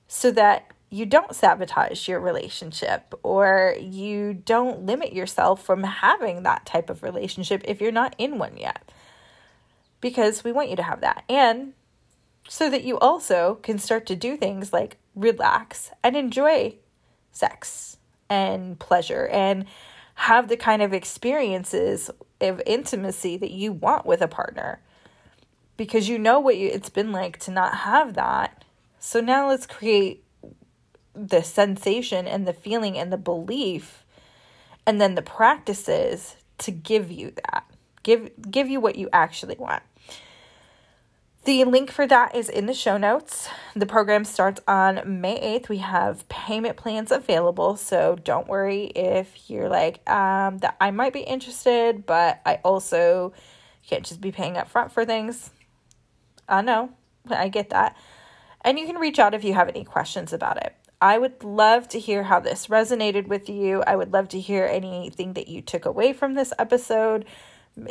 so 0.05 0.31
that 0.31 0.69
you 0.93 1.07
don't 1.07 1.33
sabotage 1.33 2.07
your 2.07 2.19
relationship 2.19 3.15
or 3.23 3.75
you 3.81 4.31
don't 4.31 4.85
limit 4.85 5.11
yourself 5.11 5.65
from 5.65 5.81
having 5.81 6.43
that 6.43 6.67
type 6.67 6.87
of 6.87 7.01
relationship 7.01 7.63
if 7.65 7.81
you're 7.81 7.91
not 7.91 8.13
in 8.19 8.37
one 8.37 8.55
yet 8.55 8.91
because 10.01 10.43
we 10.43 10.51
want 10.51 10.69
you 10.69 10.75
to 10.75 10.83
have 10.83 11.01
that. 11.01 11.23
And 11.27 11.73
so 12.47 12.69
that 12.69 12.83
you 12.83 12.99
also 12.99 13.55
can 13.63 13.79
start 13.79 14.05
to 14.05 14.15
do 14.15 14.37
things 14.37 14.71
like 14.71 14.97
relax 15.15 15.89
and 16.03 16.15
enjoy 16.15 16.75
sex 17.31 17.97
and 18.29 18.77
pleasure 18.77 19.27
and 19.29 19.65
have 20.13 20.47
the 20.47 20.57
kind 20.57 20.83
of 20.83 20.93
experiences 20.93 22.11
of 22.39 22.61
intimacy 22.67 23.35
that 23.37 23.49
you 23.49 23.71
want 23.71 24.05
with 24.05 24.21
a 24.21 24.27
partner 24.27 24.79
because 25.75 26.07
you 26.07 26.19
know 26.19 26.39
what 26.39 26.55
you, 26.55 26.67
it's 26.67 26.89
been 26.89 27.11
like 27.11 27.39
to 27.39 27.49
not 27.49 27.77
have 27.77 28.13
that. 28.13 28.63
So 28.99 29.19
now 29.19 29.47
let's 29.47 29.65
create 29.65 30.22
the 31.15 31.41
sensation 31.41 32.27
and 32.27 32.47
the 32.47 32.53
feeling 32.53 32.97
and 32.97 33.11
the 33.11 33.17
belief 33.17 34.03
and 34.85 34.99
then 34.99 35.15
the 35.15 35.21
practices 35.21 36.35
to 36.59 36.71
give 36.71 37.11
you 37.11 37.33
that. 37.47 37.65
Give 38.03 38.29
give 38.49 38.69
you 38.69 38.79
what 38.79 38.97
you 38.97 39.09
actually 39.13 39.55
want. 39.57 39.83
The 41.45 41.65
link 41.65 41.91
for 41.91 42.07
that 42.07 42.35
is 42.35 42.47
in 42.47 42.67
the 42.67 42.73
show 42.73 42.97
notes. 42.97 43.49
The 43.75 43.85
program 43.85 44.23
starts 44.23 44.61
on 44.65 45.19
May 45.19 45.59
8th. 45.59 45.67
We 45.67 45.79
have 45.79 46.27
payment 46.29 46.77
plans 46.77 47.11
available, 47.11 47.75
so 47.75 48.17
don't 48.23 48.47
worry 48.47 48.85
if 48.85 49.49
you're 49.49 49.67
like, 49.67 50.09
um, 50.09 50.59
that 50.59 50.77
I 50.79 50.91
might 50.91 51.11
be 51.11 51.19
interested, 51.19 52.05
but 52.05 52.39
I 52.45 52.61
also 52.63 53.33
can't 53.85 54.05
just 54.05 54.21
be 54.21 54.31
paying 54.31 54.55
up 54.55 54.69
front 54.69 54.93
for 54.93 55.03
things. 55.03 55.49
I 56.47 56.61
know, 56.61 56.91
I 57.29 57.49
get 57.49 57.71
that. 57.71 57.97
And 58.61 58.79
you 58.79 58.85
can 58.85 58.95
reach 58.95 59.19
out 59.19 59.33
if 59.33 59.43
you 59.43 59.53
have 59.53 59.67
any 59.67 59.83
questions 59.83 60.31
about 60.31 60.63
it. 60.63 60.73
I 61.03 61.17
would 61.17 61.43
love 61.43 61.89
to 61.89 61.99
hear 61.99 62.23
how 62.23 62.39
this 62.39 62.67
resonated 62.67 63.27
with 63.27 63.49
you. 63.49 63.83
I 63.85 63.97
would 63.97 64.13
love 64.13 64.29
to 64.29 64.39
hear 64.39 64.65
anything 64.65 65.33
that 65.33 65.49
you 65.49 65.61
took 65.61 65.83
away 65.83 66.13
from 66.13 66.33
this 66.33 66.53
episode. 66.57 67.25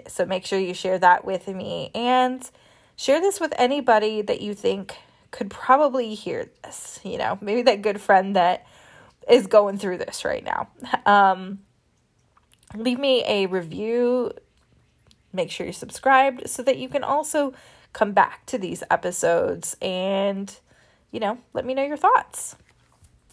So 0.08 0.24
make 0.24 0.46
sure 0.46 0.58
you 0.58 0.72
share 0.72 0.98
that 0.98 1.22
with 1.22 1.46
me. 1.46 1.90
And 1.94 2.50
share 2.96 3.20
this 3.20 3.38
with 3.38 3.52
anybody 3.58 4.22
that 4.22 4.40
you 4.40 4.54
think 4.54 4.96
could 5.30 5.50
probably 5.50 6.14
hear 6.14 6.50
this. 6.64 7.00
You 7.04 7.18
know, 7.18 7.36
maybe 7.42 7.60
that 7.60 7.82
good 7.82 8.00
friend 8.00 8.34
that 8.34 8.66
is 9.28 9.46
going 9.46 9.76
through 9.76 9.98
this 9.98 10.24
right 10.24 10.42
now. 10.42 10.70
Um, 11.04 11.58
leave 12.74 12.98
me 12.98 13.24
a 13.26 13.44
review. 13.44 14.32
Make 15.34 15.50
sure 15.50 15.66
you're 15.66 15.74
subscribed 15.74 16.48
so 16.48 16.62
that 16.62 16.78
you 16.78 16.88
can 16.88 17.04
also 17.04 17.52
come 17.92 18.12
back 18.12 18.46
to 18.46 18.56
these 18.56 18.82
episodes 18.90 19.76
and, 19.82 20.58
you 21.10 21.20
know, 21.20 21.36
let 21.52 21.66
me 21.66 21.74
know 21.74 21.84
your 21.84 21.98
thoughts. 21.98 22.56